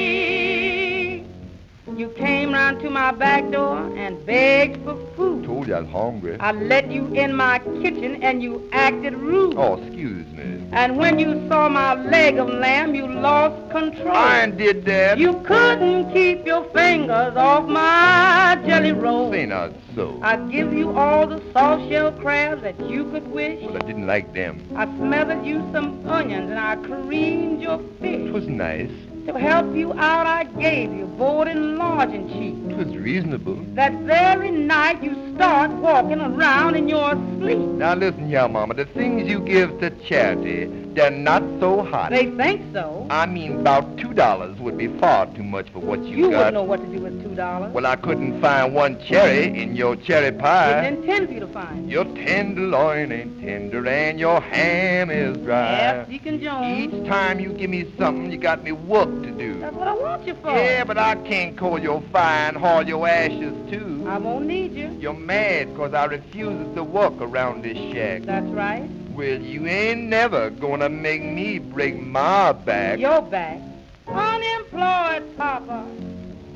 You 2.00 2.08
came 2.12 2.54
round 2.54 2.80
to 2.80 2.90
my 2.90 3.12
back 3.12 3.52
door 3.52 3.76
and 3.98 4.26
begged 4.26 4.86
for 4.86 4.96
food. 5.18 5.44
told 5.44 5.68
you 5.68 5.76
I 5.76 5.82
was 5.82 5.90
hungry. 5.90 6.38
I 6.40 6.54
let 6.54 6.90
you 6.90 7.14
in 7.14 7.36
my 7.36 7.60
kitchen 7.60 8.24
and 8.24 8.42
you 8.42 8.70
acted 8.72 9.16
rude. 9.16 9.56
Oh, 9.58 9.74
excuse 9.74 10.26
me. 10.28 10.64
And 10.72 10.96
when 10.96 11.20
you 11.20 11.46
saw 11.50 11.68
my 11.68 11.96
leg 11.96 12.38
of 12.38 12.48
lamb, 12.48 12.96
you 12.96 13.06
lost 13.06 13.70
control. 13.72 14.16
I 14.16 14.50
did 14.50 14.86
that. 14.86 15.18
You 15.18 15.42
couldn't 15.42 16.14
keep 16.14 16.46
your 16.46 16.64
fingers 16.72 17.36
off 17.36 17.68
my 17.68 18.58
jelly 18.66 18.94
roll. 18.94 19.34
Say 19.34 19.46
not 19.46 19.74
so. 19.94 20.22
I 20.24 20.38
give 20.38 20.72
you 20.74 20.98
all 20.98 21.28
the 21.28 21.42
soft 21.52 21.90
shell 21.90 22.14
crabs 22.14 22.62
that 22.62 22.80
you 22.90 23.12
could 23.12 23.28
wish. 23.28 23.62
Well, 23.62 23.76
I 23.76 23.86
didn't 23.86 24.08
like 24.08 24.34
them. 24.34 24.66
I 24.74 24.86
smothered 24.86 25.46
you 25.46 25.70
some 25.74 26.08
onions 26.08 26.50
and 26.50 26.60
I 26.60 26.78
creamed 26.78 27.62
your 27.62 27.80
fish. 28.00 28.28
It 28.28 28.32
was 28.32 28.48
nice. 28.48 29.09
To 29.26 29.38
help 29.38 29.76
you 29.76 29.94
out, 29.94 30.26
I 30.26 30.44
gave 30.60 30.92
you 30.94 31.06
board 31.06 31.48
and 31.48 31.78
lodging 31.78 32.28
cheap. 32.30 32.72
It 32.72 32.86
was 32.86 32.98
reasonable. 32.98 33.64
That 33.76 33.94
very 34.02 34.50
night, 34.50 35.04
you 35.04 35.29
start 35.40 35.72
walking 35.72 36.20
around 36.20 36.76
in 36.76 36.90
your 36.90 37.14
sleep. 37.38 37.58
Now 37.60 37.94
listen 37.96 38.28
here, 38.28 38.46
Mama. 38.50 38.74
The 38.74 38.84
things 38.84 39.30
you 39.30 39.40
give 39.40 39.80
to 39.80 39.90
charity, 40.06 40.66
they're 40.94 41.10
not 41.10 41.42
so 41.62 41.82
hot. 41.82 42.10
They 42.12 42.26
think 42.32 42.62
so. 42.74 43.08
I 43.10 43.26
mean, 43.26 43.62
about 43.62 43.98
two 43.98 44.14
dollars 44.14 44.58
would 44.60 44.78
be 44.78 44.88
far 45.00 45.28
too 45.28 45.44
much 45.44 45.70
for 45.70 45.80
what 45.80 46.04
you, 46.04 46.18
You 46.18 46.32
got. 46.32 46.38
wouldn't 46.38 46.54
know 46.56 46.64
what 46.64 46.82
to 46.82 46.88
do 46.98 47.02
with 47.02 47.24
two 47.24 47.36
dollars. 47.36 47.72
Well, 47.74 47.86
I 47.86 47.96
couldn't 47.96 48.42
find 48.42 48.74
one 48.76 49.02
cherry 49.02 49.46
in 49.46 49.78
your 49.78 49.96
cherry 49.96 50.34
pie. 50.34 50.82
Didn't 50.90 51.04
intend 51.06 51.28
for 51.30 51.34
you 51.36 51.40
to 51.40 51.48
find. 51.48 51.90
Your 51.90 52.04
tenderloin 52.04 53.14
ain't 53.14 53.40
tender 53.40 53.88
and 53.88 54.20
your 54.20 54.42
ham 54.42 55.10
is 55.10 55.38
dry. 55.38 55.72
Yes, 55.72 56.10
Deacon 56.10 56.42
Jones. 56.42 56.94
Each 56.94 57.08
time 57.08 57.40
you 57.40 57.54
give 57.54 57.70
me 57.70 57.90
something, 57.98 58.30
you 58.30 58.38
got 58.38 58.62
me 58.62 58.74
work 58.74 59.08
to 59.24 59.32
do. 59.32 59.58
That's 59.62 59.74
what 59.74 59.88
I 59.88 59.94
want 59.94 60.28
you 60.28 60.36
for. 60.36 60.50
Yeah, 60.52 60.84
but 60.84 60.98
I 60.98 61.16
can't 61.16 61.56
coal 61.58 61.80
your 61.80 62.02
fire 62.12 62.50
and 62.50 62.58
haul 62.58 62.86
your 62.86 63.08
ashes 63.08 63.54
too. 63.72 64.06
I 64.06 64.18
won't 64.18 64.48
need 64.48 64.74
you. 64.74 64.90
You're 65.00 65.14
mad 65.30 65.76
'cause 65.76 65.94
I 65.94 66.06
refuses 66.06 66.74
to 66.74 66.84
walk 66.84 67.22
around 67.22 67.64
this 67.64 67.78
shack. 67.94 68.24
That's 68.24 68.48
right. 68.48 68.90
Well, 69.14 69.40
you 69.54 69.68
ain't 69.68 70.04
never 70.04 70.50
gonna 70.50 70.90
make 70.90 71.24
me 71.24 71.60
break 71.60 71.96
my 72.02 72.52
back. 72.52 72.98
Your 72.98 73.22
back. 73.22 73.60
Unemployed 74.08 75.24
Papa. 75.38 75.86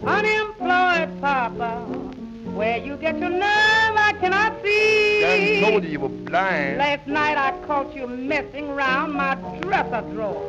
Unemployed 0.03 1.21
Papa. 1.21 1.71
Where 2.59 2.77
you 2.77 2.95
get 2.97 3.19
your 3.19 3.29
nerve, 3.29 3.95
I 4.09 4.13
cannot 4.19 4.53
see. 4.63 5.23
I 5.23 5.59
told 5.61 5.83
you 5.83 5.91
you 5.91 5.99
were 5.99 6.09
blind. 6.31 6.77
Last 6.79 7.05
night 7.05 7.37
I 7.37 7.51
caught 7.67 7.95
you 7.95 8.07
messing 8.07 8.69
around 8.71 9.13
my 9.13 9.35
dresser 9.61 10.01
drawer. 10.13 10.43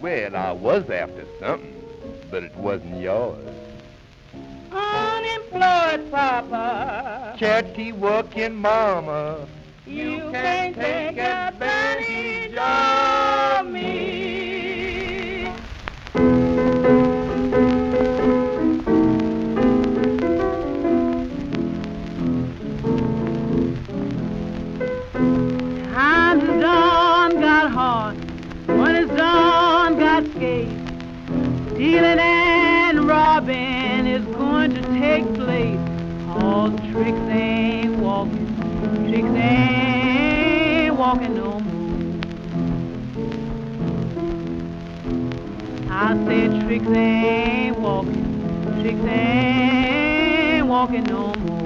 Well, 0.00 0.34
I 0.34 0.50
was 0.50 0.90
after 0.90 1.24
something, 1.38 1.76
but 2.30 2.42
it 2.42 2.56
wasn't 2.56 3.00
yours. 3.00 3.46
Oh, 4.72 5.07
Unemployed 5.28 6.10
Papa. 6.10 7.36
Charity 7.38 7.92
working 7.92 8.54
mama. 8.54 9.46
You 9.86 10.30
can't 10.32 10.74
take 10.74 11.18
advantage 11.18 12.56
of 12.56 13.66
me. 13.66 15.46
Time 25.92 26.40
is 26.40 26.60
done, 26.60 27.40
got 27.40 27.70
hard. 27.70 28.16
When 28.66 28.96
it's 28.96 29.14
done, 29.14 29.98
got 29.98 30.24
scared. 30.32 30.68
Stealing 31.74 32.18
and 32.18 33.06
robbing 33.06 33.77
take 35.18 35.34
place. 35.34 35.78
Oh, 36.28 36.40
All 36.44 36.70
tricks 36.92 37.18
ain't 37.30 37.98
walking, 37.98 38.46
tricks 39.08 39.34
ain't 39.34 40.96
walking 40.96 41.34
no 41.34 41.58
more. 41.60 41.88
I 45.90 46.14
said 46.24 46.62
tricks 46.64 46.86
ain't 46.86 47.78
walking, 47.78 48.26
tricks 48.80 49.04
ain't 49.06 50.66
walking 50.68 51.04
no 51.04 51.34
more. 51.34 51.64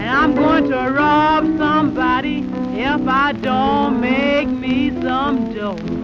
And 0.00 0.10
I'm 0.10 0.34
going 0.34 0.64
to 0.70 0.90
rob 0.90 1.44
somebody 1.58 2.38
if 2.72 3.06
I 3.06 3.32
don't 3.32 4.00
make 4.00 4.48
me 4.48 4.90
some 5.02 5.54
dough. 5.54 6.03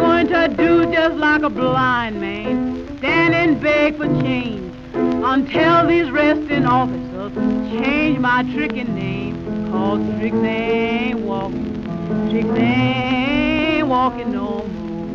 Going 0.00 0.26
to 0.28 0.48
do 0.56 0.90
just 0.90 1.16
like 1.16 1.42
a 1.42 1.50
blind 1.50 2.20
man, 2.20 2.98
stand 2.98 3.34
and 3.34 3.60
beg 3.60 3.96
for 3.98 4.06
change 4.22 4.74
until 4.94 5.86
these 5.86 6.10
resting 6.10 6.64
officers 6.64 7.32
change 7.70 8.18
my 8.18 8.42
tricking 8.54 8.94
name. 8.94 9.36
Cause 9.70 10.00
tricks 10.18 10.36
ain't 10.38 11.20
walking, 11.20 11.84
tricks 12.30 12.58
ain't 12.58 13.88
walking 13.88 14.32
no 14.32 14.66
more. 14.66 15.06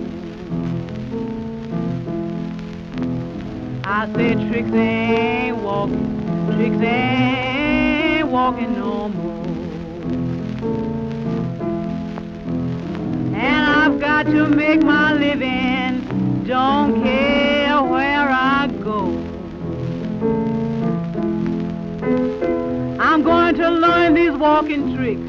I 3.83 4.05
said 4.13 4.37
tricks 4.51 4.71
ain't 4.71 5.57
walking, 5.57 6.47
tricks 6.55 6.81
ain't 6.83 8.27
walking 8.27 8.73
no 8.75 9.09
more. 9.09 9.34
And 13.35 13.65
I've 13.65 13.99
got 13.99 14.25
to 14.27 14.47
make 14.47 14.81
my 14.81 15.11
living, 15.11 16.45
don't 16.45 17.03
care 17.03 17.83
where 17.83 18.29
I 18.29 18.67
go. 18.81 19.07
I'm 22.97 23.23
going 23.23 23.55
to 23.55 23.69
learn 23.69 24.13
these 24.13 24.31
walking 24.31 24.95
tricks, 24.95 25.19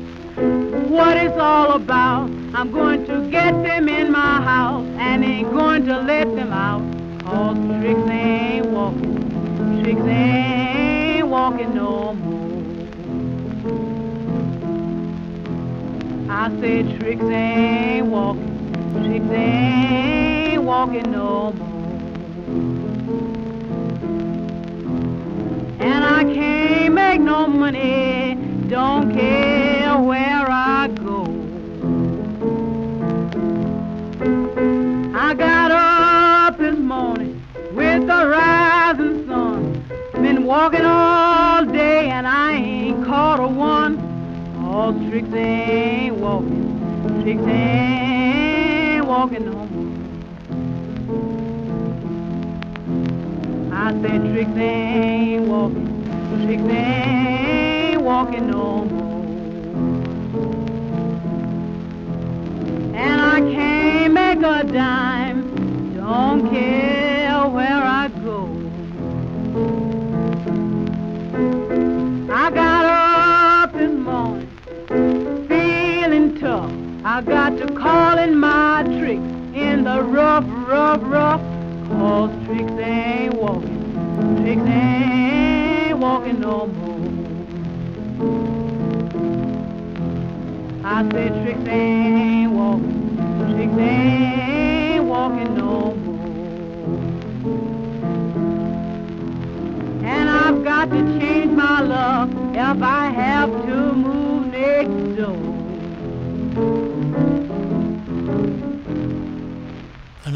what 0.88 1.16
it's 1.16 1.36
all 1.36 1.72
about. 1.72 2.30
I'm 2.54 2.70
going 2.70 3.04
to 3.06 3.28
get 3.28 3.50
them 3.64 3.88
in 3.88 4.12
my 4.12 4.40
house 4.40 4.86
and 4.98 5.24
ain't 5.24 5.50
going 5.50 5.84
to 5.86 6.00
let 6.00 6.32
them 6.36 6.52
out. 6.52 6.82
Cause 7.24 7.56
tricks 7.80 8.08
ain't 8.08 8.66
walking, 8.66 9.82
tricks 9.82 10.00
ain't 10.02 11.26
walking 11.26 11.74
no 11.74 12.14
more. 12.14 12.25
I 16.38 16.50
said 16.60 17.00
tricks 17.00 17.24
ain't 17.24 18.08
walking, 18.08 18.70
tricks 18.92 19.30
ain't 19.30 20.62
walking 20.62 21.10
no 21.10 21.52
more. 21.52 21.86
And 25.80 26.04
I 26.04 26.24
can't 26.34 26.92
make 26.92 27.22
no 27.22 27.46
money, 27.46 28.34
don't 28.68 29.14
care 29.14 29.98
where 29.98 30.46
I 30.50 30.88
go. 30.88 31.24
I 35.16 35.32
got 35.32 35.70
up 35.70 36.58
this 36.58 36.78
morning 36.78 37.42
with 37.72 38.06
the 38.06 38.26
rising 38.28 39.26
sun. 39.26 39.88
Been 40.12 40.44
walking 40.44 40.84
all 40.84 41.64
day 41.64 42.10
and 42.10 42.26
I 42.26 42.52
ain't. 42.52 42.65
All 44.76 44.92
tricks 44.92 45.32
ain't 45.32 46.16
walking, 46.16 47.22
tricks 47.22 47.46
ain't 47.46 49.06
walking 49.06 49.46
no 49.46 49.64
more. 49.72 49.92
I 53.72 53.92
said 54.02 54.20
tricks 54.30 54.58
ain't 54.58 55.48
walking, 55.48 55.88
tricks 56.44 56.62
ain't 56.62 58.02
walking 58.02 58.50
no 58.50 58.84
more. 58.84 59.24
And 62.94 63.18
I 63.18 63.40
can't 63.54 64.12
make 64.12 64.40
a 64.40 64.62
dime, 64.62 65.94
don't 65.94 66.50
care 66.50 67.46
where 67.48 67.82
I 67.82 68.08
go. 68.08 68.46
I 72.30 72.50
got 72.50 72.85
I 77.16 77.22
got 77.22 77.56
to 77.56 77.66
calling 77.72 78.36
my 78.36 78.82
tricks 78.82 79.22
in 79.56 79.84
the 79.84 80.02
rough, 80.02 80.44
rough, 80.68 81.00
rough. 81.02 81.40
Cause 81.88 82.30
tricks 82.44 82.70
ain't 82.72 83.32
walking, 83.32 83.80
tricks 84.42 84.68
ain't 84.68 85.98
walking 85.98 86.40
no 86.40 86.66
more. 86.66 87.00
I 90.84 91.08
said 91.10 91.42
tricks 91.42 91.66
ain't 91.70 92.52
walking, 92.52 93.16
tricks 93.54 93.78
ain't 93.78 95.04
walking 95.04 95.54
no 95.54 95.94
more. 95.94 96.98
And 100.04 100.28
I've 100.28 100.62
got 100.62 100.90
to 100.90 101.18
change 101.18 101.52
my 101.52 101.80
luck 101.80 102.28
if 102.52 102.82
I 102.82 103.10
have 103.10 103.50
to 103.64 103.85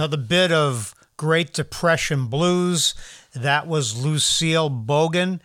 Another 0.00 0.16
bit 0.16 0.50
of 0.50 0.94
Great 1.18 1.52
Depression 1.52 2.28
blues. 2.28 2.94
That 3.34 3.66
was 3.66 4.02
Lucille 4.02 4.70
Bogan. 4.70 5.40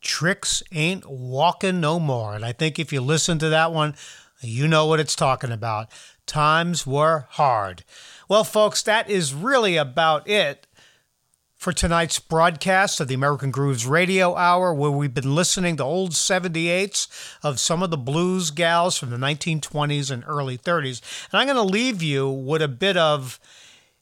Tricks 0.00 0.64
Ain't 0.72 1.08
Walking 1.08 1.80
No 1.80 2.00
More. 2.00 2.34
And 2.34 2.44
I 2.44 2.50
think 2.50 2.80
if 2.80 2.92
you 2.92 3.02
listen 3.02 3.38
to 3.38 3.48
that 3.50 3.72
one, 3.72 3.94
you 4.40 4.66
know 4.66 4.84
what 4.86 4.98
it's 4.98 5.14
talking 5.14 5.52
about. 5.52 5.92
Times 6.26 6.84
were 6.84 7.28
hard. 7.30 7.84
Well, 8.28 8.42
folks, 8.42 8.82
that 8.82 9.08
is 9.08 9.32
really 9.32 9.76
about 9.76 10.28
it 10.28 10.66
for 11.54 11.72
tonight's 11.72 12.18
broadcast 12.18 12.98
of 13.00 13.06
the 13.06 13.14
American 13.14 13.52
Grooves 13.52 13.86
Radio 13.86 14.34
Hour, 14.34 14.74
where 14.74 14.90
we've 14.90 15.14
been 15.14 15.36
listening 15.36 15.76
to 15.76 15.84
old 15.84 16.14
78s 16.14 17.06
of 17.44 17.60
some 17.60 17.80
of 17.80 17.92
the 17.92 17.96
blues 17.96 18.50
gals 18.50 18.98
from 18.98 19.10
the 19.10 19.16
1920s 19.16 20.10
and 20.10 20.24
early 20.26 20.58
30s. 20.58 21.00
And 21.30 21.38
I'm 21.38 21.46
going 21.46 21.54
to 21.54 21.62
leave 21.62 22.02
you 22.02 22.28
with 22.28 22.60
a 22.60 22.66
bit 22.66 22.96
of 22.96 23.38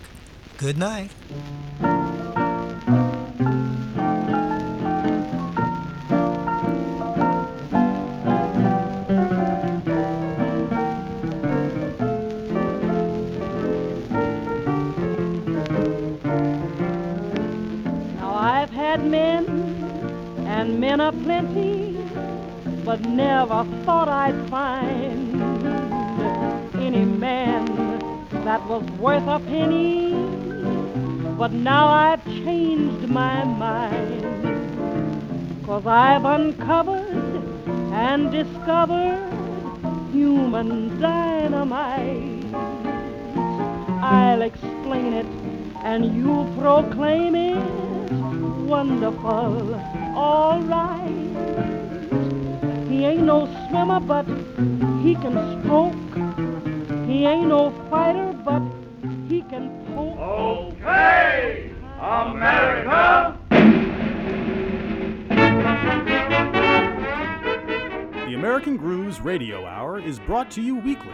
Good 0.57 0.78
night. 0.78 1.11
Aplenty, 21.26 21.97
but 22.86 23.01
never 23.01 23.65
thought 23.84 24.07
I'd 24.07 24.47
find 24.47 25.41
any 26.76 27.03
man 27.03 27.65
that 28.45 28.63
was 28.67 28.84
worth 28.99 29.28
a 29.28 29.39
penny. 29.39 30.13
But 31.36 31.51
now 31.51 31.88
I've 31.88 32.23
changed 32.26 33.09
my 33.09 33.43
mind, 33.43 34.21
cause 35.65 35.88
I've 35.88 36.26
uncovered 36.26 37.09
and 37.91 38.32
discovered 38.32 39.17
human 40.13 41.01
dynamite. 41.01 42.45
I'll 44.03 44.43
explain 44.43 45.13
it 45.13 45.26
and 45.84 46.15
you'll 46.15 46.45
proclaim 46.61 47.34
it 47.34 47.86
wonderful, 48.67 49.73
all 50.15 50.61
right. 50.61 51.05
He 52.96 53.04
ain't 53.04 53.24
no 53.24 53.46
swimmer, 53.68 54.00
but 54.00 54.26
he 55.04 55.16
can 55.16 55.36
stroke. 55.62 55.93
He 57.06 57.26
ain't 57.26 57.50
no 57.50 57.72
fighter, 57.89 58.32
but 58.46 58.62
he 59.28 59.41
can 59.41 59.70
poke. 59.93 60.18
Okay, 60.18 61.72
America! 62.00 63.38
The 68.30 68.34
American 68.34 68.78
Grooves 68.78 69.20
Radio 69.20 69.66
Hour 69.66 70.00
is 70.00 70.18
brought 70.20 70.50
to 70.52 70.62
you 70.62 70.78
weekly 70.78 71.12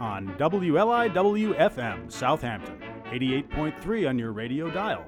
on 0.00 0.34
WLIW 0.38 1.54
FM 1.58 2.10
Southampton, 2.10 2.80
88.3 3.08 4.08
on 4.08 4.18
your 4.18 4.32
radio 4.32 4.70
dial, 4.70 5.04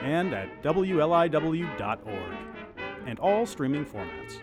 and 0.00 0.32
at 0.32 0.62
WLIW.org, 0.62 2.34
and 3.06 3.18
all 3.18 3.44
streaming 3.44 3.84
formats. 3.84 4.38